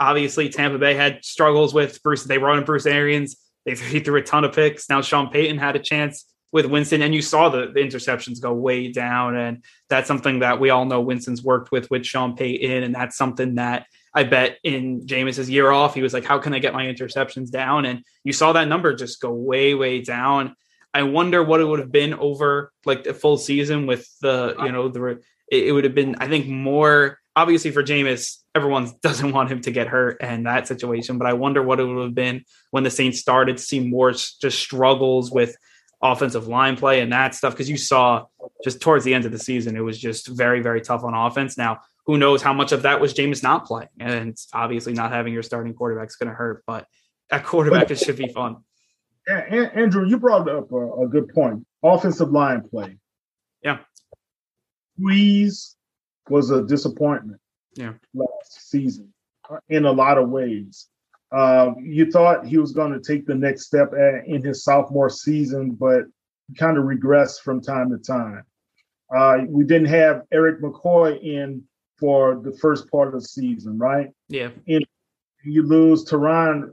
obviously 0.00 0.48
Tampa 0.48 0.78
Bay 0.78 0.94
had 0.94 1.24
struggles 1.24 1.74
with. 1.74 2.02
Bruce, 2.02 2.24
they 2.24 2.36
brought 2.36 2.58
in 2.58 2.64
Bruce 2.64 2.86
Arians. 2.86 3.36
They 3.64 3.74
he 3.74 4.00
threw 4.00 4.16
a 4.16 4.22
ton 4.22 4.44
of 4.44 4.54
picks. 4.54 4.88
Now 4.88 5.00
Sean 5.00 5.30
Payton 5.30 5.58
had 5.58 5.76
a 5.76 5.80
chance 5.80 6.24
with 6.50 6.66
Winston, 6.66 7.02
and 7.02 7.14
you 7.14 7.20
saw 7.20 7.50
the, 7.50 7.70
the, 7.74 7.80
interceptions 7.80 8.40
go 8.40 8.54
way 8.54 8.90
down. 8.90 9.36
And 9.36 9.62
that's 9.90 10.08
something 10.08 10.38
that 10.38 10.58
we 10.58 10.70
all 10.70 10.86
know 10.86 11.02
Winston's 11.02 11.42
worked 11.42 11.70
with 11.70 11.90
with 11.90 12.06
Sean 12.06 12.36
Payton, 12.36 12.84
and 12.84 12.94
that's 12.94 13.16
something 13.16 13.56
that 13.56 13.86
I 14.14 14.24
bet 14.24 14.58
in 14.64 15.06
Jameis's 15.06 15.50
year 15.50 15.70
off, 15.70 15.94
he 15.94 16.02
was 16.02 16.14
like, 16.14 16.24
"How 16.24 16.38
can 16.38 16.54
I 16.54 16.58
get 16.58 16.72
my 16.72 16.86
interceptions 16.86 17.50
down?" 17.50 17.84
And 17.84 18.02
you 18.24 18.32
saw 18.32 18.52
that 18.52 18.68
number 18.68 18.94
just 18.94 19.20
go 19.20 19.30
way, 19.30 19.74
way 19.74 20.00
down. 20.00 20.56
I 20.94 21.02
wonder 21.02 21.42
what 21.44 21.60
it 21.60 21.64
would 21.64 21.80
have 21.80 21.92
been 21.92 22.14
over 22.14 22.72
like 22.86 23.04
the 23.04 23.14
full 23.14 23.36
season 23.36 23.86
with 23.86 24.08
the 24.20 24.56
you 24.60 24.72
know 24.72 24.88
the 24.88 25.20
it, 25.50 25.72
would 25.72 25.84
have 25.84 25.94
been 25.94 26.16
I 26.18 26.28
think 26.28 26.48
more 26.48 27.18
obviously 27.38 27.70
for 27.70 27.84
Jameis, 27.84 28.38
everyone 28.54 28.92
doesn't 29.02 29.32
want 29.32 29.50
him 29.50 29.60
to 29.62 29.70
get 29.70 29.86
hurt 29.86 30.20
in 30.20 30.42
that 30.42 30.66
situation. 30.66 31.18
But 31.18 31.28
I 31.28 31.34
wonder 31.34 31.62
what 31.62 31.78
it 31.78 31.84
would 31.84 32.02
have 32.02 32.14
been 32.14 32.44
when 32.72 32.82
the 32.82 32.90
Saints 32.90 33.20
started 33.20 33.58
to 33.58 33.62
see 33.62 33.80
more 33.80 34.10
just 34.10 34.58
struggles 34.58 35.30
with 35.30 35.56
offensive 36.02 36.46
line 36.46 36.76
play 36.76 37.00
and 37.00 37.12
that 37.12 37.34
stuff 37.34 37.52
because 37.52 37.68
you 37.68 37.76
saw 37.76 38.24
just 38.62 38.80
towards 38.80 39.04
the 39.04 39.12
end 39.12 39.24
of 39.24 39.32
the 39.32 39.38
season 39.38 39.76
it 39.76 39.80
was 39.80 39.98
just 39.98 40.28
very 40.28 40.60
very 40.60 40.80
tough 40.80 41.02
on 41.02 41.12
offense. 41.12 41.58
Now 41.58 41.80
who 42.06 42.18
knows 42.18 42.40
how 42.40 42.52
much 42.52 42.70
of 42.70 42.82
that 42.82 43.00
was 43.00 43.14
Jameis 43.14 43.42
not 43.42 43.66
playing 43.66 43.88
and 43.98 44.36
obviously 44.52 44.92
not 44.92 45.10
having 45.10 45.32
your 45.32 45.42
starting 45.42 45.74
quarterback 45.74 46.08
is 46.08 46.14
going 46.14 46.28
to 46.28 46.34
hurt, 46.34 46.62
but 46.66 46.86
at 47.30 47.44
quarterback 47.44 47.90
it 47.90 47.98
should 47.98 48.16
be 48.16 48.28
fun. 48.28 48.58
Yeah, 49.26 49.40
Andrew, 49.74 50.06
you 50.06 50.18
brought 50.18 50.48
up 50.48 50.70
a, 50.70 51.02
a 51.02 51.08
good 51.08 51.34
point. 51.34 51.66
Offensive 51.82 52.30
line 52.30 52.62
play. 52.68 52.96
Yeah. 53.62 53.78
Brees 54.98 55.74
was 56.30 56.50
a 56.50 56.64
disappointment. 56.64 57.40
Yeah. 57.74 57.94
Last 58.14 58.70
season, 58.70 59.12
uh, 59.50 59.58
in 59.68 59.84
a 59.84 59.92
lot 59.92 60.18
of 60.18 60.28
ways. 60.28 60.88
Um, 61.30 61.76
you 61.80 62.10
thought 62.10 62.46
he 62.46 62.58
was 62.58 62.72
going 62.72 62.92
to 62.92 63.00
take 63.00 63.26
the 63.26 63.34
next 63.34 63.66
step 63.66 63.92
at, 63.92 64.26
in 64.26 64.42
his 64.42 64.64
sophomore 64.64 65.10
season, 65.10 65.72
but 65.72 66.04
kind 66.56 66.78
of 66.78 66.84
regressed 66.84 67.40
from 67.42 67.60
time 67.60 67.90
to 67.90 67.98
time. 67.98 68.44
Uh, 69.14 69.38
we 69.48 69.64
didn't 69.64 69.88
have 69.88 70.22
Erik 70.32 70.60
McCoy 70.60 71.22
in 71.22 71.62
for 71.98 72.40
the 72.42 72.56
first 72.58 72.90
part 72.90 73.08
of 73.08 73.14
the 73.14 73.20
season, 73.20 73.78
right? 73.78 74.08
Yeah. 74.28 74.50
And 74.66 74.84
you 75.44 75.62
lose 75.62 76.04
Terron 76.04 76.70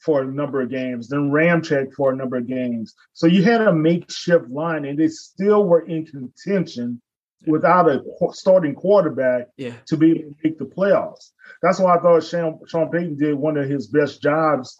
for 0.00 0.22
a 0.22 0.26
number 0.26 0.60
of 0.60 0.70
games, 0.70 1.08
then 1.08 1.30
Ramczyk 1.30 1.92
for 1.94 2.12
a 2.12 2.16
number 2.16 2.36
of 2.36 2.46
games. 2.46 2.94
So 3.12 3.26
you 3.26 3.42
had 3.42 3.60
a 3.60 3.72
makeshift 3.72 4.48
line, 4.50 4.84
and 4.84 4.98
they 4.98 5.08
still 5.08 5.64
were 5.64 5.86
in 5.86 6.06
contention 6.06 7.00
without 7.46 7.88
a 7.88 8.02
starting 8.32 8.74
quarterback 8.74 9.48
yeah. 9.56 9.72
to 9.86 9.96
be 9.96 10.10
able 10.10 10.30
to 10.30 10.36
make 10.42 10.58
the 10.58 10.64
playoffs. 10.64 11.30
That's 11.62 11.78
why 11.78 11.96
I 11.96 12.00
thought 12.00 12.24
Sean, 12.24 12.58
Sean 12.66 12.90
Payton 12.90 13.16
did 13.16 13.34
one 13.34 13.56
of 13.56 13.68
his 13.68 13.86
best 13.86 14.22
jobs 14.22 14.78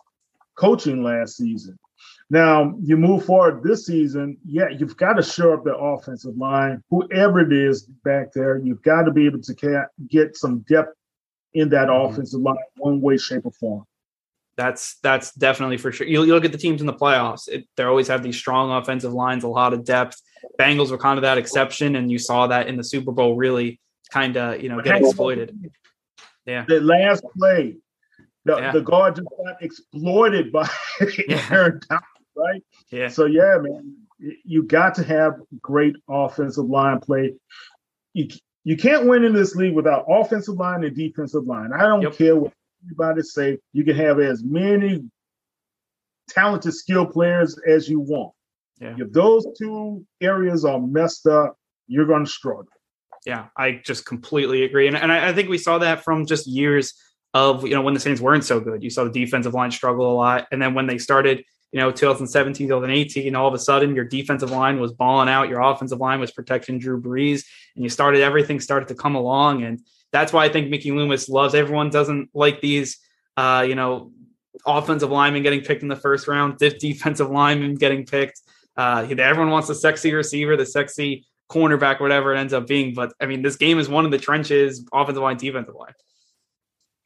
coaching 0.57 1.03
last 1.03 1.37
season. 1.37 1.79
Now 2.29 2.75
you 2.83 2.97
move 2.97 3.25
forward 3.25 3.63
this 3.63 3.87
season, 3.87 4.37
yeah, 4.45 4.69
you've 4.69 4.97
got 4.97 5.15
to 5.15 5.23
shore 5.23 5.55
up 5.55 5.65
the 5.65 5.77
offensive 5.77 6.37
line, 6.37 6.83
whoever 6.91 7.41
it 7.41 7.53
is 7.53 7.83
back 8.05 8.33
there. 8.33 8.59
You've 8.59 8.83
got 8.83 9.03
to 9.03 9.13
be 9.13 9.27
able 9.27 9.43
to 9.43 9.87
get 10.09 10.37
some 10.37 10.61
depth 10.69 10.97
in 11.55 11.69
that 11.71 11.89
mm-hmm. 11.89 12.13
offensive 12.13 12.41
line, 12.41 12.57
one 12.77 13.01
way, 13.01 13.17
shape, 13.17 13.47
or 13.47 13.53
form. 13.53 13.85
That's 14.57 14.99
that's 15.03 15.33
definitely 15.33 15.77
for 15.77 15.93
sure. 15.93 16.07
You, 16.07 16.25
you 16.25 16.33
look 16.33 16.45
at 16.45 16.53
the 16.53 16.59
teams 16.59 16.81
in 16.81 16.87
the 16.87 16.95
playoffs; 16.95 17.47
it, 17.49 17.67
they 17.77 17.85
always 17.85 18.09
have 18.09 18.23
these 18.23 18.37
strong 18.37 18.71
offensive 18.71 19.13
lines, 19.13 19.45
a 19.45 19.49
lot 19.49 19.75
of 19.75 19.85
depth. 19.85 20.21
Bengals 20.59 20.91
were 20.91 20.99
kind 20.99 21.19
of 21.19 21.23
that 21.23 21.37
exception, 21.37 21.97
and 21.97 22.11
you 22.11 22.19
saw 22.19 22.47
that 22.47 22.67
in 22.67 22.77
the 22.77 22.85
Super 22.85 23.13
Bowl 23.13 23.37
really 23.37 23.81
kind 24.11 24.37
of 24.37 24.63
you 24.63 24.71
know 24.71 24.81
get 24.81 24.97
exploited. 24.97 25.71
Yeah, 26.47 26.65
the 26.67 26.81
last 26.81 27.23
play, 27.37 27.77
the, 28.47 28.57
yeah. 28.57 28.73
the 28.73 28.81
guard 28.81 29.17
just 29.17 29.29
got 29.45 29.63
exploited 29.63 30.53
by 30.53 30.69
yeah. 31.29 31.47
Aaron 31.51 31.81
Donald, 31.89 32.05
right? 32.35 32.63
Yeah. 32.91 33.09
So 33.09 33.27
yeah, 33.27 33.59
man, 33.61 33.95
you 34.19 34.63
got 34.63 34.95
to 34.95 35.05
have 35.05 35.35
great 35.61 35.97
offensive 36.09 36.65
line 36.65 37.01
play. 37.01 37.35
You 38.15 38.29
you 38.65 38.77
can't 38.77 39.07
win 39.07 39.23
in 39.23 39.35
this 39.35 39.55
league 39.55 39.75
without 39.75 40.07
offensive 40.09 40.55
line 40.55 40.83
and 40.83 40.97
defensive 40.97 41.45
line. 41.45 41.73
I 41.75 41.83
don't 41.83 42.03
yep. 42.03 42.17
care 42.17 42.37
what 42.37 42.53
anybody 42.85 43.23
say. 43.23 43.59
You 43.73 43.85
can 43.85 43.97
have 43.97 44.21
as 44.21 44.43
many 44.45 45.05
talented 46.29 46.75
skill 46.75 47.07
players 47.07 47.59
as 47.67 47.89
you 47.89 48.01
want. 48.01 48.33
Yeah. 48.81 48.95
If 48.99 49.13
those 49.13 49.47
two 49.59 50.05
areas 50.21 50.65
are 50.65 50.81
messed 50.81 51.27
up, 51.27 51.57
you're 51.87 52.07
going 52.07 52.25
to 52.25 52.31
struggle. 52.31 52.67
Yeah, 53.25 53.47
I 53.57 53.81
just 53.85 54.07
completely 54.07 54.63
agree, 54.63 54.87
and 54.87 54.97
and 54.97 55.11
I, 55.11 55.31
I 55.31 55.33
think 55.33 55.49
we 55.49 55.59
saw 55.59 55.79
that 55.79 56.05
from 56.05 56.27
just 56.27 56.47
years 56.47 56.95
of 57.35 57.67
you 57.67 57.75
know 57.75 57.83
when 57.83 57.93
the 57.93 58.01
Saints 58.01 58.21
weren't 58.21 58.45
so 58.45 58.61
good. 58.61 58.85
You 58.85 58.91
saw 58.91 59.03
the 59.03 59.11
defensive 59.11 59.53
line 59.53 59.73
struggle 59.73 60.13
a 60.13 60.15
lot, 60.15 60.47
and 60.53 60.63
then 60.63 60.75
when 60.75 60.87
they 60.87 60.99
started, 60.99 61.43
you 61.73 61.81
know, 61.81 61.91
2017, 61.91 62.69
2018, 62.69 63.35
all 63.35 63.49
of 63.49 63.55
a 63.55 63.59
sudden 63.59 63.97
your 63.97 64.05
defensive 64.05 64.53
line 64.53 64.79
was 64.79 64.93
balling 64.93 65.29
out, 65.29 65.49
your 65.49 65.61
offensive 65.61 65.99
line 65.99 66.21
was 66.21 66.31
protecting 66.31 66.79
Drew 66.79 67.03
Brees, 67.03 67.45
and 67.75 67.83
you 67.83 67.89
started 67.89 68.21
everything 68.21 68.61
started 68.61 68.89
to 68.89 68.95
come 68.95 69.17
along, 69.17 69.65
and 69.65 69.81
that's 70.13 70.33
why 70.33 70.45
I 70.45 70.49
think 70.49 70.69
Mickey 70.69 70.93
Loomis 70.93 71.29
loves 71.29 71.55
everyone 71.55 71.91
doesn't 71.91 72.31
like 72.35 72.61
these 72.61 72.99
uh, 73.37 73.65
you 73.67 73.75
know 73.75 74.13
offensive 74.67 75.11
linemen 75.11 75.43
getting 75.43 75.61
picked 75.61 75.83
in 75.83 75.89
the 75.89 75.97
first 75.97 76.29
round, 76.29 76.59
defensive 76.81 77.31
linemen 77.31 77.75
getting 77.75 78.07
picked. 78.07 78.41
Uh, 78.77 79.07
everyone 79.19 79.51
wants 79.51 79.69
the 79.69 79.75
sexy 79.75 80.13
receiver, 80.13 80.57
the 80.57 80.67
sexy 80.67 81.27
cornerback, 81.51 82.01
whatever 82.01 82.35
it 82.35 82.39
ends 82.39 82.53
up 82.53 82.67
being. 82.67 82.95
But 82.95 83.13
I 83.21 83.27
mean, 83.27 83.43
this 83.43 83.57
game 83.57 83.79
is 83.79 83.89
one 83.89 84.05
of 84.05 84.11
the 84.11 84.19
trenches, 84.19 84.87
offensive 84.93 85.23
line, 85.23 85.37
defensive 85.37 85.75
line. 85.75 85.95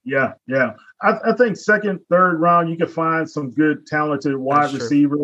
Yeah, 0.05 0.33
yeah. 0.47 0.73
I, 1.03 1.19
I 1.31 1.33
think 1.37 1.57
second, 1.57 2.01
third 2.09 2.41
round, 2.41 2.71
you 2.71 2.77
can 2.77 2.89
find 2.89 3.29
some 3.29 3.51
good, 3.51 3.87
talented 3.87 4.37
wide 4.37 4.73
receiver. 4.73 5.17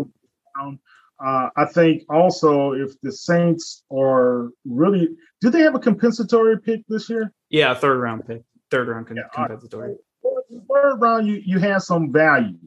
Uh, 1.24 1.48
I 1.56 1.64
think 1.66 2.02
also 2.10 2.72
if 2.72 3.00
the 3.00 3.12
Saints 3.12 3.82
are 3.90 4.50
really, 4.64 5.08
do 5.40 5.50
they 5.50 5.60
have 5.60 5.74
a 5.74 5.78
compensatory 5.78 6.60
pick 6.60 6.82
this 6.88 7.08
year? 7.08 7.32
Yeah, 7.48 7.74
third 7.74 7.98
round 7.98 8.26
pick, 8.26 8.42
third 8.70 8.88
round 8.88 9.08
yeah, 9.14 9.22
compensatory. 9.32 9.96
Third 10.22 10.96
round, 10.98 11.26
you 11.26 11.42
you 11.44 11.58
have 11.58 11.82
some 11.82 12.12
value. 12.12 12.58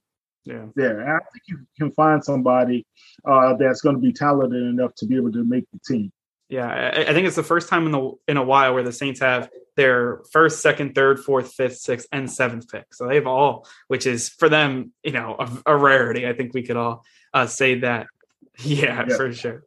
Yeah, 0.46 0.66
there. 0.76 1.02
And 1.02 1.12
I 1.12 1.20
think 1.32 1.44
you 1.48 1.60
can 1.78 1.92
find 1.92 2.24
somebody 2.24 2.86
uh, 3.26 3.56
that's 3.56 3.82
going 3.82 3.96
to 3.96 4.02
be 4.02 4.14
talented 4.14 4.64
enough 4.64 4.96
to 4.96 5.06
be 5.06 5.16
able 5.16 5.32
to 5.34 5.44
make 5.44 5.66
the 5.72 5.80
team. 5.86 6.12
Yeah, 6.50 6.68
I, 6.68 7.02
I, 7.02 7.14
think 7.14 7.28
it's 7.28 7.36
the 7.36 7.44
first 7.44 7.70
time 7.70 7.86
in 7.86 7.92
the 7.92 8.12
in 8.28 8.38
a 8.38 8.44
while 8.44 8.74
where 8.74 8.82
the 8.82 8.92
Saints 8.92 9.20
have 9.20 9.50
their 9.76 10.22
first, 10.32 10.62
second, 10.62 10.96
third, 10.96 11.20
fourth, 11.20 11.54
fifth, 11.54 11.78
sixth, 11.78 12.08
and 12.12 12.30
seventh 12.30 12.68
pick. 12.68 12.94
So 12.94 13.08
they 13.08 13.16
have 13.16 13.28
all, 13.28 13.68
which 13.88 14.08
is 14.08 14.30
for 14.30 14.50
them, 14.50 14.92
you 15.04 15.12
know, 15.12 15.36
a, 15.38 15.74
a 15.74 15.78
rarity. 15.78 16.28
I 16.28 16.34
think 16.34 16.56
we 16.56 16.64
could 16.64 16.76
all 16.76 17.06
uh, 17.34 17.46
say 17.46 17.80
that. 17.82 18.08
Yeah, 18.64 19.06
yeah. 19.08 19.16
for 19.16 19.32
sure. 19.34 19.64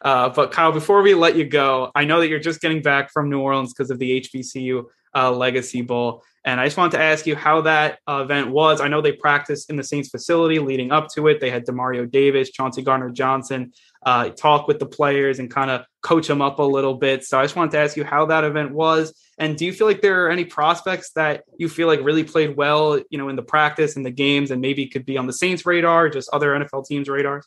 Uh, 0.00 0.28
but 0.28 0.52
Kyle, 0.52 0.72
before 0.72 1.02
we 1.02 1.14
let 1.14 1.36
you 1.36 1.44
go, 1.44 1.90
I 1.94 2.04
know 2.04 2.20
that 2.20 2.28
you're 2.28 2.38
just 2.38 2.60
getting 2.60 2.82
back 2.82 3.12
from 3.12 3.28
New 3.28 3.40
Orleans 3.40 3.72
because 3.72 3.90
of 3.90 3.98
the 3.98 4.20
HBCU 4.20 4.84
uh, 5.14 5.32
Legacy 5.32 5.82
Bowl, 5.82 6.22
and 6.46 6.60
I 6.60 6.66
just 6.66 6.76
wanted 6.76 6.92
to 6.92 7.02
ask 7.02 7.26
you 7.26 7.34
how 7.34 7.62
that 7.62 7.98
uh, 8.06 8.22
event 8.22 8.50
was. 8.50 8.80
I 8.80 8.86
know 8.86 9.00
they 9.00 9.12
practiced 9.12 9.68
in 9.68 9.74
the 9.74 9.82
Saints 9.82 10.10
facility 10.10 10.60
leading 10.60 10.92
up 10.92 11.08
to 11.14 11.26
it. 11.26 11.40
They 11.40 11.50
had 11.50 11.66
Demario 11.66 12.08
Davis, 12.08 12.50
Chauncey 12.50 12.82
Gardner 12.82 13.10
Johnson, 13.10 13.72
uh, 14.04 14.28
talk 14.28 14.68
with 14.68 14.78
the 14.78 14.86
players 14.86 15.40
and 15.40 15.50
kind 15.50 15.72
of 15.72 15.84
coach 16.02 16.28
them 16.28 16.40
up 16.40 16.60
a 16.60 16.62
little 16.62 16.94
bit. 16.94 17.24
So 17.24 17.40
I 17.40 17.42
just 17.42 17.56
wanted 17.56 17.72
to 17.72 17.78
ask 17.78 17.96
you 17.96 18.04
how 18.04 18.26
that 18.26 18.44
event 18.44 18.72
was. 18.72 19.12
And 19.38 19.58
do 19.58 19.66
you 19.66 19.72
feel 19.72 19.88
like 19.88 20.02
there 20.02 20.24
are 20.26 20.30
any 20.30 20.44
prospects 20.44 21.10
that 21.16 21.42
you 21.58 21.68
feel 21.68 21.88
like 21.88 22.00
really 22.04 22.22
played 22.22 22.56
well, 22.56 23.02
you 23.10 23.18
know, 23.18 23.28
in 23.28 23.34
the 23.34 23.42
practice 23.42 23.96
and 23.96 24.06
the 24.06 24.12
games 24.12 24.52
and 24.52 24.60
maybe 24.60 24.86
could 24.86 25.04
be 25.04 25.18
on 25.18 25.26
the 25.26 25.32
Saints 25.32 25.66
radar, 25.66 26.08
just 26.08 26.30
other 26.32 26.52
NFL 26.52 26.86
teams' 26.86 27.08
radars? 27.08 27.44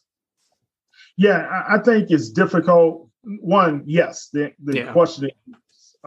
Yeah, 1.20 1.64
I 1.68 1.80
think 1.80 2.12
it's 2.12 2.30
difficult. 2.30 3.10
One, 3.24 3.84
yes, 3.86 4.30
the, 4.32 4.54
the 4.64 4.78
yeah. 4.78 4.94
question, 4.94 5.30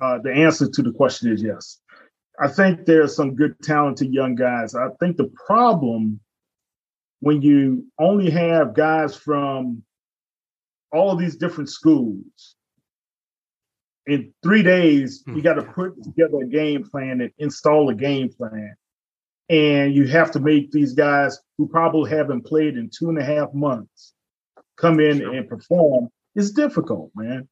uh, 0.01 0.21
the 0.25 0.33
answer 0.33 0.71
to 0.71 0.83
the 0.83 0.91
question 0.91 1.31
is 1.31 1.43
yes. 1.43 1.83
I 2.41 2.49
think 2.49 2.87
there's 2.87 3.15
some 3.15 3.35
good, 3.35 3.55
talented 3.63 4.11
young 4.11 4.37
guys. 4.37 4.75
I 4.75 4.89
think 5.01 5.19
the 5.19 5.31
problem 5.47 6.19
when 7.21 7.43
you 7.43 7.85
only 7.99 8.31
have 8.31 8.75
guys 8.75 9.15
from 9.15 9.83
all 10.93 11.15
these 11.15 11.37
different 11.37 11.69
schools 11.69 12.57
in 14.07 14.33
three 14.43 14.63
days 14.63 15.25
you 15.27 15.35
hmm. 15.35 15.41
got 15.41 15.55
to 15.55 15.63
put 15.63 16.03
together 16.03 16.39
a 16.43 16.49
game 16.49 16.85
plan 16.85 17.21
and 17.21 17.31
install 17.37 17.91
a 17.91 17.95
game 17.95 18.31
plan 18.31 18.75
and 19.51 19.95
you 19.95 20.07
have 20.07 20.31
to 20.31 20.41
make 20.41 20.73
these 20.73 20.95
guys 20.95 21.39
who 21.59 21.69
probably 21.69 22.11
haven't 22.11 22.47
played 22.47 22.79
in 22.79 22.89
two 22.91 23.11
and 23.11 23.19
a 23.19 23.25
half 23.25 23.53
months 23.53 24.15
come 24.83 25.01
in 25.01 25.19
sure. 25.19 25.35
and 25.35 25.49
perform 25.49 26.09
it's 26.35 26.51
difficult 26.51 27.11
man 27.15 27.49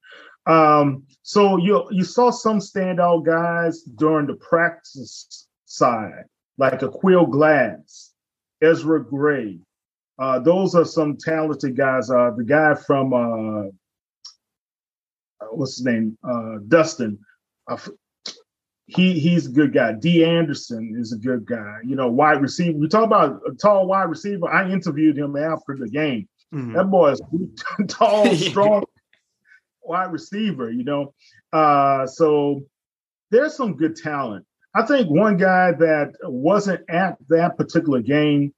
um, 0.46 1.04
so 1.22 1.56
you 1.56 1.86
you 1.90 2.04
saw 2.04 2.30
some 2.30 2.58
standout 2.58 3.24
guys 3.24 3.82
during 3.82 4.26
the 4.26 4.34
practice 4.34 5.46
side 5.64 6.24
like 6.58 6.80
Aqeel 6.80 7.30
Glass 7.30 8.12
ezra 8.60 9.02
gray 9.02 9.58
uh, 10.20 10.38
those 10.38 10.74
are 10.74 10.84
some 10.84 11.16
talented 11.16 11.76
guys. 11.76 12.10
Uh, 12.10 12.30
the 12.36 12.44
guy 12.44 12.74
from 12.74 13.14
uh, 13.14 13.70
what's 15.50 15.78
his 15.78 15.86
name? 15.86 16.16
Uh, 16.22 16.58
Dustin. 16.68 17.18
He 18.86 19.18
he's 19.18 19.46
a 19.46 19.50
good 19.50 19.72
guy. 19.72 19.92
D. 19.92 20.24
Anderson 20.24 20.96
is 20.98 21.12
a 21.12 21.16
good 21.16 21.46
guy. 21.46 21.78
You 21.84 21.96
know, 21.96 22.08
wide 22.08 22.42
receiver. 22.42 22.76
We 22.76 22.88
talk 22.88 23.04
about 23.04 23.40
a 23.48 23.54
tall 23.54 23.86
wide 23.86 24.10
receiver. 24.10 24.46
I 24.46 24.70
interviewed 24.70 25.16
him 25.16 25.36
after 25.36 25.76
the 25.78 25.88
game. 25.88 26.28
Mm-hmm. 26.52 26.74
That 26.74 26.90
boy 26.90 27.12
is 27.12 27.22
tall, 27.88 28.34
strong 28.34 28.84
wide 29.82 30.12
receiver. 30.12 30.70
You 30.70 30.84
know, 30.84 31.14
uh, 31.52 32.06
so 32.06 32.62
there's 33.30 33.54
some 33.54 33.76
good 33.76 33.96
talent. 33.96 34.46
I 34.74 34.86
think 34.86 35.08
one 35.10 35.36
guy 35.36 35.72
that 35.72 36.12
wasn't 36.22 36.88
at 36.88 37.16
that 37.28 37.56
particular 37.56 38.00
game 38.00 38.52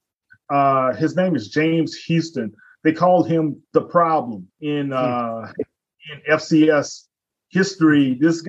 uh, 0.53 0.93
his 0.95 1.17
name 1.17 1.35
is 1.35 1.49
James 1.49 1.97
Houston. 2.05 2.53
They 2.85 2.93
called 2.93 3.29
him 3.29 3.63
the 3.73 3.83
problem 3.83 4.49
in 4.61 4.89
hmm. 4.89 4.93
uh, 4.93 5.47
in 6.13 6.21
FCS 6.31 7.07
history. 7.49 8.19
This 8.21 8.43
guy 8.43 8.49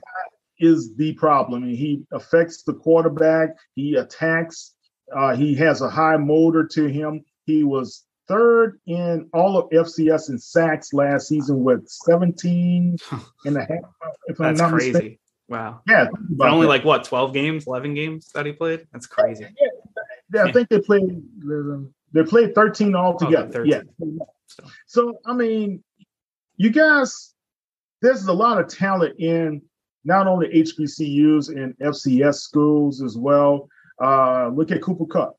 is 0.59 0.95
the 0.95 1.13
problem, 1.13 1.63
and 1.63 1.75
he 1.75 2.03
affects 2.11 2.63
the 2.63 2.73
quarterback. 2.73 3.49
He 3.75 3.95
attacks. 3.95 4.73
Uh, 5.15 5.35
he 5.35 5.55
has 5.55 5.81
a 5.81 5.89
high 5.89 6.17
motor 6.17 6.67
to 6.73 6.87
him. 6.87 7.23
He 7.45 7.63
was 7.63 8.03
third 8.27 8.79
in 8.85 9.29
all 9.33 9.57
of 9.57 9.69
FCS 9.69 10.29
in 10.29 10.39
sacks 10.39 10.93
last 10.93 11.27
season 11.27 11.63
with 11.63 11.87
17 11.87 12.97
and 13.45 13.57
a 13.57 13.59
half. 13.59 13.69
If 14.27 14.37
That's 14.37 14.61
I'm 14.61 14.71
not 14.71 14.77
crazy. 14.77 14.91
Mistaken. 14.91 15.17
Wow. 15.49 15.81
Yeah. 15.87 16.07
But 16.29 16.49
only 16.49 16.65
that. 16.65 16.69
like 16.69 16.85
what, 16.85 17.03
12 17.03 17.33
games, 17.33 17.67
11 17.67 17.93
games 17.93 18.31
that 18.33 18.45
he 18.45 18.53
played? 18.53 18.87
That's 18.91 19.07
crazy. 19.07 19.45
Yeah, 20.33 20.45
I 20.45 20.51
think 20.51 20.69
they 20.69 20.79
played 20.79 21.21
they 22.13 22.23
played 22.23 22.55
13 22.55 22.95
altogether. 22.95 23.61
Oh, 23.61 23.63
13. 23.65 23.71
Yeah. 23.71 24.25
So 24.87 25.17
I 25.25 25.33
mean, 25.33 25.83
you 26.57 26.69
guys, 26.69 27.33
there's 28.01 28.25
a 28.25 28.33
lot 28.33 28.59
of 28.59 28.67
talent 28.67 29.19
in 29.19 29.61
not 30.05 30.27
only 30.27 30.47
HBCUs 30.47 31.49
and 31.49 31.77
FCS 31.77 32.35
schools 32.35 33.01
as 33.01 33.17
well. 33.17 33.69
Uh, 34.03 34.49
look 34.49 34.71
at 34.71 34.81
Cooper 34.81 35.05
Kupp. 35.05 35.37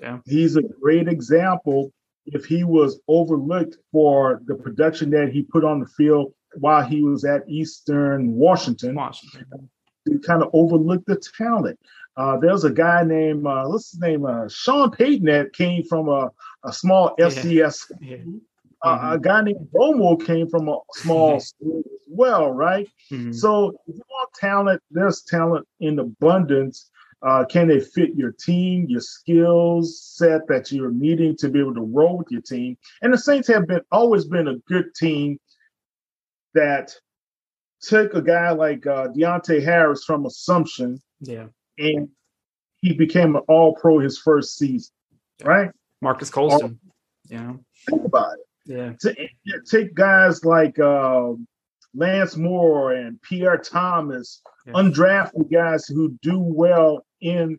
Yeah. 0.00 0.18
He's 0.26 0.56
a 0.56 0.62
great 0.62 1.08
example. 1.08 1.92
If 2.32 2.44
he 2.44 2.64
was 2.64 3.00
overlooked 3.08 3.76
for 3.92 4.42
the 4.46 4.54
production 4.54 5.10
that 5.10 5.30
he 5.30 5.42
put 5.42 5.64
on 5.64 5.80
the 5.80 5.86
field 5.86 6.32
while 6.54 6.84
he 6.84 7.02
was 7.02 7.24
at 7.24 7.48
Eastern 7.48 8.32
Washington, 8.34 8.94
Washington. 8.94 9.68
he 10.04 10.18
kind 10.18 10.42
of 10.42 10.50
overlooked 10.52 11.06
the 11.06 11.20
talent. 11.36 11.78
Uh, 12.16 12.36
there's 12.36 12.64
a 12.64 12.70
guy 12.70 13.04
named 13.04 13.46
uh, 13.46 13.64
what's 13.66 13.92
his 13.92 14.00
name? 14.00 14.26
Uh, 14.26 14.48
Sean 14.48 14.90
Payton 14.90 15.26
that 15.26 15.52
came 15.52 15.84
from 15.84 16.08
a, 16.08 16.30
a 16.64 16.72
small 16.72 17.14
FCS. 17.18 17.92
Yeah. 18.00 18.16
Yeah. 18.16 18.16
Uh, 18.82 18.96
mm-hmm. 18.98 19.12
A 19.12 19.18
guy 19.18 19.42
named 19.42 19.68
Romo 19.74 20.24
came 20.24 20.48
from 20.48 20.68
a 20.68 20.78
small 20.94 21.40
school 21.40 21.78
as 21.78 22.06
well, 22.08 22.50
right? 22.50 22.88
Mm-hmm. 23.10 23.32
So 23.32 23.70
if 23.86 23.96
you 23.96 24.02
want 24.08 24.30
talent, 24.34 24.82
there's 24.90 25.22
talent 25.22 25.66
in 25.80 25.98
abundance. 25.98 26.90
Uh, 27.20 27.44
can 27.44 27.66
they 27.66 27.80
fit 27.80 28.14
your 28.14 28.32
team, 28.32 28.86
your 28.88 29.00
skills 29.00 30.00
set 30.00 30.46
that 30.46 30.70
you're 30.70 30.92
needing 30.92 31.36
to 31.36 31.48
be 31.48 31.58
able 31.58 31.74
to 31.74 31.80
roll 31.80 32.16
with 32.18 32.28
your 32.30 32.42
team? 32.42 32.76
And 33.02 33.12
the 33.12 33.18
Saints 33.18 33.48
have 33.48 33.66
been 33.66 33.80
always 33.90 34.24
been 34.24 34.48
a 34.48 34.58
good 34.68 34.94
team 34.94 35.38
that 36.54 36.94
took 37.80 38.14
a 38.14 38.22
guy 38.22 38.50
like 38.50 38.86
uh, 38.86 39.08
Deonte 39.08 39.62
Harris 39.62 40.04
from 40.04 40.26
Assumption, 40.26 41.00
yeah, 41.20 41.46
and 41.78 42.08
he 42.80 42.92
became 42.92 43.34
an 43.34 43.42
All 43.48 43.74
Pro 43.74 43.98
his 43.98 44.18
first 44.18 44.56
season, 44.56 44.92
right? 45.42 45.70
Marques 46.00 46.30
Colston. 46.30 46.78
Yeah. 47.28 47.54
Think 47.88 48.04
about 48.04 48.34
it. 48.66 48.96
Yeah. 49.44 49.58
Take 49.68 49.94
guys 49.94 50.44
like 50.44 50.78
uh, 50.78 51.32
Lance 51.94 52.36
Moore 52.36 52.92
and 52.92 53.20
Pierre 53.22 53.58
Thomas, 53.58 54.40
yeah. 54.66 54.74
undrafted 54.74 55.50
guys 55.50 55.86
who 55.86 56.16
do 56.22 56.38
well 56.38 57.04
in 57.20 57.58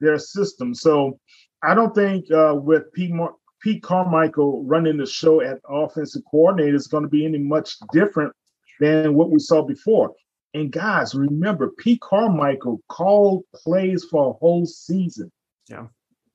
their 0.00 0.18
system. 0.18 0.74
So 0.74 1.18
I 1.62 1.74
don't 1.74 1.94
think 1.94 2.30
uh, 2.30 2.54
with 2.54 2.92
Pete, 2.92 3.12
Mar- 3.12 3.34
Pete 3.62 3.82
Carmichael 3.82 4.64
running 4.64 4.96
the 4.96 5.06
show 5.06 5.40
at 5.40 5.58
offensive 5.68 6.22
coordinator 6.30 6.76
is 6.76 6.86
going 6.86 7.02
to 7.02 7.08
be 7.08 7.24
any 7.24 7.38
much 7.38 7.76
different 7.92 8.32
than 8.80 9.14
what 9.14 9.30
we 9.30 9.38
saw 9.38 9.62
before. 9.62 10.12
And 10.54 10.70
guys, 10.70 11.14
remember, 11.14 11.70
Pete 11.78 12.00
Carmichael 12.00 12.80
called 12.88 13.44
plays 13.54 14.04
for 14.10 14.30
a 14.30 14.32
whole 14.34 14.66
season. 14.66 15.30
Yeah. 15.68 15.86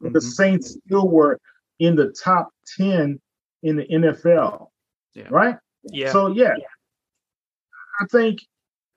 Mm-hmm. 0.02 0.14
The 0.14 0.22
Saints 0.22 0.78
still 0.86 1.08
were 1.08 1.40
in 1.80 1.96
the 1.96 2.14
top 2.24 2.50
10 2.78 3.20
in 3.64 3.76
the 3.76 3.86
NFL. 3.86 4.68
Yeah. 5.14 5.28
Right? 5.30 5.58
Yeah. 5.84 6.12
So, 6.12 6.28
yeah, 6.28 6.54
I 8.00 8.06
think 8.12 8.40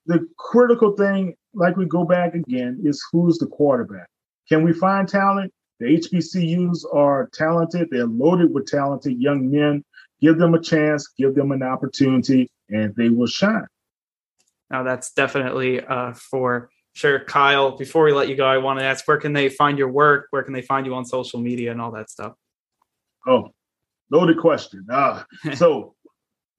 the 0.07 0.27
critical 0.39 0.95
thing, 0.97 1.35
like 1.55 1.77
we 1.77 1.87
go 1.87 2.05
back 2.05 2.35
again, 2.35 2.81
is 2.85 3.05
who's 3.13 3.39
the 3.39 3.47
quarterback? 3.47 4.09
Can 4.49 4.63
we 4.63 4.73
find 4.73 5.09
talent? 5.09 5.53
The 5.81 5.87
HBCUs 5.87 6.85
are 6.95 7.29
talented. 7.33 7.89
They're 7.91 8.07
loaded 8.07 8.53
with 8.55 8.67
talented 8.67 9.21
young 9.21 9.51
men. 9.51 9.85
Give 10.21 10.39
them 10.39 10.55
a 10.55 10.61
chance, 10.61 11.09
give 11.19 11.35
them 11.35 11.53
an 11.53 11.63
opportunity, 11.63 12.49
and 12.69 12.95
they 12.97 13.09
will 13.09 13.27
shine. 13.27 13.67
Now 14.71 14.83
that's 14.83 15.13
definitely 15.13 15.85
uh, 15.85 16.13
for 16.13 16.71
sure. 16.95 17.21
Kyle, 17.21 17.77
before 17.77 18.05
we 18.05 18.13
let 18.13 18.29
you 18.29 18.37
go, 18.37 18.47
I 18.47 18.59
want 18.59 18.79
to 18.79 18.85
ask 18.85 19.07
where 19.07 19.19
can 19.19 19.33
they 19.33 19.49
find 19.49 19.79
your 19.79 19.91
work? 19.91 20.29
Where 20.31 20.43
can 20.43 20.53
they 20.53 20.63
find 20.63 20.87
you 20.87 20.95
on 20.95 21.05
social 21.05 21.41
media 21.41 21.71
and 21.73 21.81
all 21.81 21.91
that 21.93 22.11
stuff? 22.11 22.35
Oh, 23.27 23.51
loaded 24.11 24.39
question. 24.39 24.87
Uh, 24.91 25.25
so 25.55 25.95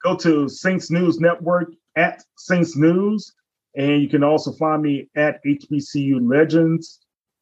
go 0.03 0.15
to 0.17 0.47
Saints 0.47 0.91
News 0.91 1.19
Network 1.19 1.71
at 1.95 2.23
Saints 2.37 2.75
News, 2.75 3.33
and 3.75 4.01
you 4.01 4.09
can 4.09 4.23
also 4.23 4.51
find 4.53 4.81
me 4.81 5.09
at 5.15 5.43
HBCU 5.43 6.19
Legends 6.21 6.99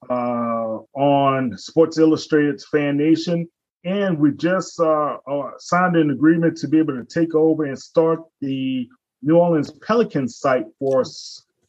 uh, 0.09 0.79
on 0.93 1.57
Sports 1.57 1.97
Illustrated's 1.97 2.65
Fan 2.65 2.97
Nation. 2.97 3.47
And 3.85 4.17
we 4.17 4.31
just 4.31 4.79
uh, 4.79 5.17
uh, 5.27 5.51
signed 5.57 5.95
an 5.95 6.09
agreement 6.11 6.57
to 6.57 6.67
be 6.67 6.79
able 6.79 6.95
to 6.95 7.05
take 7.05 7.35
over 7.35 7.65
and 7.65 7.77
start 7.77 8.21
the 8.39 8.87
New 9.21 9.37
Orleans 9.37 9.71
Pelicans 9.85 10.37
site 10.37 10.65
for 10.79 11.03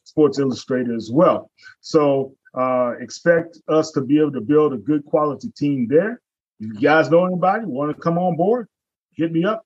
Sports 0.03 0.39
Illustrated 0.39 0.95
as 0.95 1.11
well. 1.11 1.51
So 1.81 2.35
uh, 2.57 2.93
expect 2.99 3.59
us 3.67 3.91
to 3.91 4.01
be 4.01 4.19
able 4.19 4.31
to 4.31 4.41
build 4.41 4.73
a 4.73 4.77
good 4.77 5.05
quality 5.05 5.51
team 5.57 5.87
there. 5.89 6.21
If 6.59 6.73
you 6.75 6.79
guys 6.79 7.11
know 7.11 7.25
anybody 7.25 7.65
want 7.65 7.95
to 7.95 8.01
come 8.01 8.17
on 8.17 8.37
board, 8.37 8.67
hit 9.13 9.31
me 9.31 9.43
up. 9.43 9.64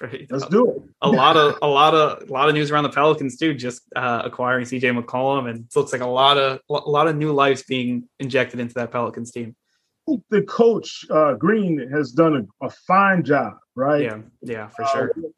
Let's 0.00 0.46
do 0.46 0.70
it. 0.70 0.82
a 1.02 1.08
lot 1.08 1.36
of 1.36 1.58
a 1.62 1.66
lot 1.66 1.94
of 1.94 2.28
a 2.28 2.32
lot 2.32 2.48
of 2.48 2.54
news 2.54 2.70
around 2.70 2.84
the 2.84 2.90
Pelicans 2.90 3.36
too. 3.36 3.54
Just 3.54 3.82
uh, 3.94 4.22
acquiring 4.24 4.64
CJ 4.64 4.98
McCollum, 4.98 5.48
and 5.48 5.60
it 5.60 5.76
looks 5.76 5.92
like 5.92 6.00
a 6.00 6.06
lot 6.06 6.38
of 6.38 6.60
a 6.70 6.72
lot 6.72 7.06
of 7.06 7.16
new 7.16 7.32
lives 7.32 7.62
being 7.62 8.08
injected 8.18 8.60
into 8.60 8.74
that 8.74 8.90
Pelicans 8.90 9.30
team. 9.30 9.54
The 10.30 10.42
coach 10.42 11.04
uh, 11.10 11.34
Green 11.34 11.88
has 11.92 12.12
done 12.12 12.48
a, 12.62 12.66
a, 12.66 12.70
fine 12.70 13.22
job, 13.22 13.54
right? 13.76 14.02
Yeah, 14.02 14.18
yeah, 14.42 14.68
for 14.68 14.84
sure. 14.86 15.12
Uh, 15.16 15.28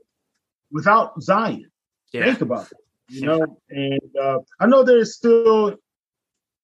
without 0.70 1.20
Zion. 1.22 1.70
Yeah. 2.12 2.24
Think 2.24 2.40
about 2.40 2.66
it. 2.70 2.78
You 3.08 3.26
know, 3.26 3.58
and 3.68 4.00
uh, 4.20 4.38
I 4.60 4.66
know 4.66 4.82
there's 4.82 5.16
still 5.16 5.68
a 5.68 5.76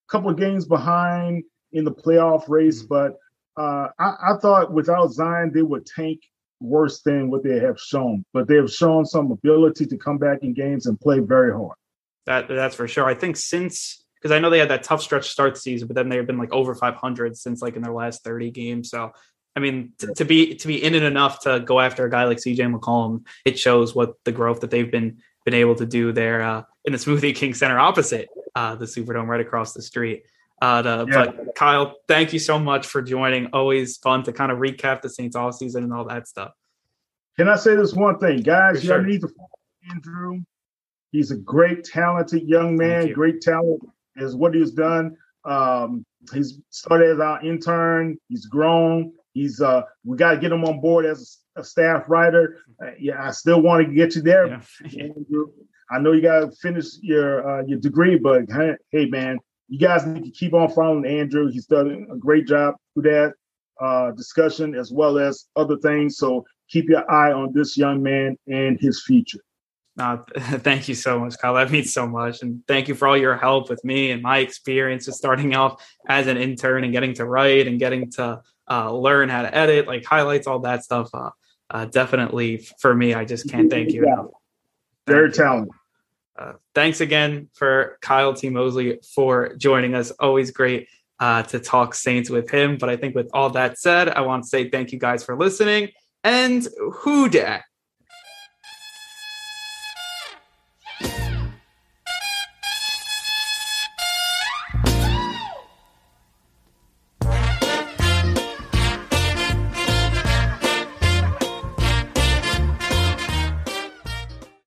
couple 0.09 0.31
of 0.31 0.39
games 0.39 0.67
behind 0.67 1.45
in 1.73 1.85
the 1.85 1.93
playoff 1.93 2.49
race, 2.49 2.83
mm-hmm. 2.83 2.89
but 2.89 3.17
uh, 3.61 3.89
I, 3.99 4.15
I, 4.31 4.39
thought 4.41 4.73
without 4.73 5.09
Zion 5.09 5.51
they 5.53 5.63
would 5.63 5.85
tank 5.85 6.21
worse 6.61 7.03
than 7.03 7.31
what 7.31 7.43
they 7.43 7.59
have 7.61 7.79
shown, 7.79 8.25
but 8.33 8.49
they 8.49 8.57
have 8.57 8.71
shown 8.71 9.05
some 9.05 9.31
ability 9.31 9.87
to 9.87 9.97
come 9.97 10.19
back 10.19 10.43
in 10.43 10.55
games 10.55 10.87
and 10.87 11.01
play 11.01 11.21
very 11.21 11.53
hard. 11.53 11.77
That 12.27 12.49
that's 12.49 12.75
for 12.75 12.89
sure. 12.89 13.07
I 13.07 13.15
think 13.15 13.37
since 13.37 14.05
because 14.21 14.33
I 14.33 14.41
know 14.41 14.51
they 14.51 14.59
had 14.59 14.71
that 14.71 14.83
tough 14.83 15.01
stretch 15.01 15.29
start 15.29 15.57
season, 15.57 15.87
but 15.87 15.95
then 15.95 16.09
they've 16.09 16.27
been 16.27 16.39
like 16.39 16.53
over 16.53 16.75
500 16.75 17.37
since 17.37 17.63
like 17.63 17.77
in 17.77 17.83
their 17.83 17.93
last 17.93 18.25
30 18.25 18.51
games. 18.51 18.91
So 18.91 19.13
I 19.57 19.61
mean, 19.61 19.93
t- 19.99 20.09
to 20.15 20.25
be 20.25 20.55
to 20.57 20.67
be 20.67 20.83
in 20.83 20.95
it 20.95 21.03
enough 21.03 21.41
to 21.41 21.61
go 21.61 21.81
after 21.81 22.05
a 22.05 22.11
guy 22.11 22.25
like 22.25 22.39
CJ 22.39 22.75
McCollum, 22.75 23.27
it 23.45 23.59
shows 23.59 23.95
what 23.95 24.15
the 24.25 24.33
growth 24.33 24.61
that 24.61 24.71
they've 24.71 24.91
been 24.91 25.19
been 25.45 25.55
able 25.55 25.77
to 25.77 25.87
do 25.87 26.13
there 26.13 26.43
uh, 26.43 26.63
in 26.85 26.93
the 26.93 26.99
Smoothie 27.05 27.35
King 27.35 27.55
Center 27.55 27.79
opposite 27.79 28.29
uh, 28.55 28.75
the 28.75 28.87
Superdome, 28.87 29.29
right 29.29 29.41
across 29.41 29.73
the 29.73 29.83
street. 29.83 30.25
Uh, 30.61 30.83
to, 30.83 31.07
yeah. 31.09 31.25
But 31.27 31.55
Kyle, 31.55 31.97
thank 32.09 32.33
you 32.33 32.39
so 32.39 32.59
much 32.59 32.87
for 32.87 33.03
joining. 33.03 33.47
Always 33.53 33.97
fun 33.99 34.23
to 34.25 34.33
kind 34.33 34.51
of 34.51 34.59
recap 34.59 35.03
the 35.03 35.09
Saints 35.09 35.37
all 35.37 35.53
season 35.53 35.85
and 35.85 35.93
all 35.93 36.05
that 36.07 36.27
stuff. 36.27 36.53
Can 37.37 37.49
I 37.49 37.57
say 37.57 37.77
this 37.77 37.95
one 37.95 38.19
thing, 38.19 38.43
guys? 38.43 38.85
You 38.85 39.01
need 39.03 39.21
to 39.21 39.29
follow 39.29 39.49
Andrew. 39.91 40.41
He's 41.13 41.31
a 41.31 41.37
great, 41.37 41.85
talented 41.85 42.43
young 42.49 42.77
man. 42.77 43.13
Great 43.13 43.41
talent 43.41 43.81
is 44.17 44.35
what 44.35 44.55
he's 44.55 44.73
done. 44.73 45.17
Um, 45.45 46.05
he's 46.33 46.61
started 46.71 47.11
as 47.11 47.21
our 47.21 47.43
intern. 47.43 48.19
He's 48.29 48.47
grown. 48.47 49.13
He's 49.35 49.61
uh, 49.61 49.83
we 50.05 50.17
got 50.17 50.33
to 50.33 50.39
get 50.39 50.53
him 50.53 50.65
on 50.65 50.81
board 50.81 51.07
as 51.07 51.39
a, 51.57 51.61
a 51.61 51.65
staff 51.65 52.09
writer. 52.09 52.59
Uh, 52.83 52.91
yeah, 52.99 53.27
I 53.27 53.31
still 53.31 53.63
want 53.63 53.87
to 53.87 53.95
get 53.95 54.17
you 54.17 54.23
there. 54.23 54.61
Yeah. 54.83 55.09
I 55.91 55.99
know 55.99 56.13
you 56.13 56.21
got 56.21 56.41
to 56.41 56.51
finish 56.61 56.99
your 57.01 57.49
uh, 57.49 57.63
your 57.65 57.79
degree, 57.79 58.19
but 58.19 58.43
hey, 58.91 59.07
man, 59.07 59.39
you 59.69 59.79
guys 59.79 60.07
need 60.07 60.25
to 60.25 60.31
keep 60.31 60.55
on 60.55 60.71
following 60.71 61.07
Andrew. 61.07 61.51
He's 61.51 61.67
done 61.67 62.07
a 62.11 62.17
great 62.17 62.47
job 62.47 62.75
through 62.95 63.03
that 63.05 63.35
uh, 63.81 64.11
discussion 64.13 64.75
as 64.75 64.91
well 64.91 65.19
as 65.19 65.47
other 65.57 65.77
things. 65.79 66.17
So 66.17 66.45
keep 66.69 66.89
your 66.89 67.09
eye 67.11 67.33
on 67.33 67.53
this 67.53 67.77
young 67.77 68.03
man 68.03 68.37
and 68.47 68.81
his 68.81 69.03
future. 69.05 69.41
Uh, 69.99 70.19
thank 70.39 70.89
you 70.89 70.95
so 70.95 71.19
much, 71.19 71.37
Kyle. 71.39 71.55
That 71.55 71.71
means 71.71 71.93
so 71.93 72.07
much. 72.07 72.43
And 72.43 72.67
thank 72.67 72.89
you 72.89 72.95
for 72.95 73.09
all 73.09 73.17
your 73.17 73.37
help 73.37 73.69
with 73.69 73.85
me 73.85 74.11
and 74.11 74.23
my 74.23 74.39
experience 74.39 75.07
of 75.07 75.15
starting 75.15 75.55
off 75.55 75.85
as 76.09 76.27
an 76.27 76.39
intern 76.39 76.85
and 76.85 76.93
getting 76.93 77.15
to 77.15 77.27
write 77.27 77.67
and 77.67 77.79
getting 77.79 78.11
to 78.13 78.41
uh, 78.71 78.93
learn 78.93 79.29
how 79.29 79.43
to 79.43 79.55
edit, 79.55 79.87
like 79.87 80.05
highlights, 80.05 80.47
all 80.47 80.61
that 80.61 80.85
stuff. 80.85 81.11
Uh, 81.13 81.31
uh 81.71 81.85
definitely 81.85 82.67
for 82.81 82.95
me, 82.95 83.13
I 83.13 83.25
just 83.25 83.51
can't 83.51 83.71
thank 83.71 83.93
you 83.93 84.05
enough. 84.05 84.27
Very 85.07 85.33
talented. 85.33 85.73
Uh, 86.39 86.53
thanks 86.75 87.01
again 87.01 87.49
for 87.55 87.99
Kyle 88.01 88.33
T. 88.33 88.49
Mosley 88.49 89.01
for 89.15 89.55
joining 89.57 89.95
us. 89.95 90.13
Always 90.13 90.53
great 90.53 90.89
uh, 91.19 91.43
to 91.45 91.59
talk 91.59 91.95
Saints 91.95 92.31
with 92.31 92.49
him. 92.49 92.79
But 92.79 92.89
I 92.89 92.97
think 92.97 93.17
with 93.17 93.29
all 93.35 93.51
that 93.51 93.79
said, 93.79 94.09
I 94.09 94.21
want 94.21 94.45
to 94.45 94.49
say 94.49 94.71
thank 94.71 94.93
you 94.93 94.99
guys 94.99 95.25
for 95.25 95.37
listening 95.37 95.89
and 96.23 96.67
who 96.93 97.29
dat? 97.29 97.63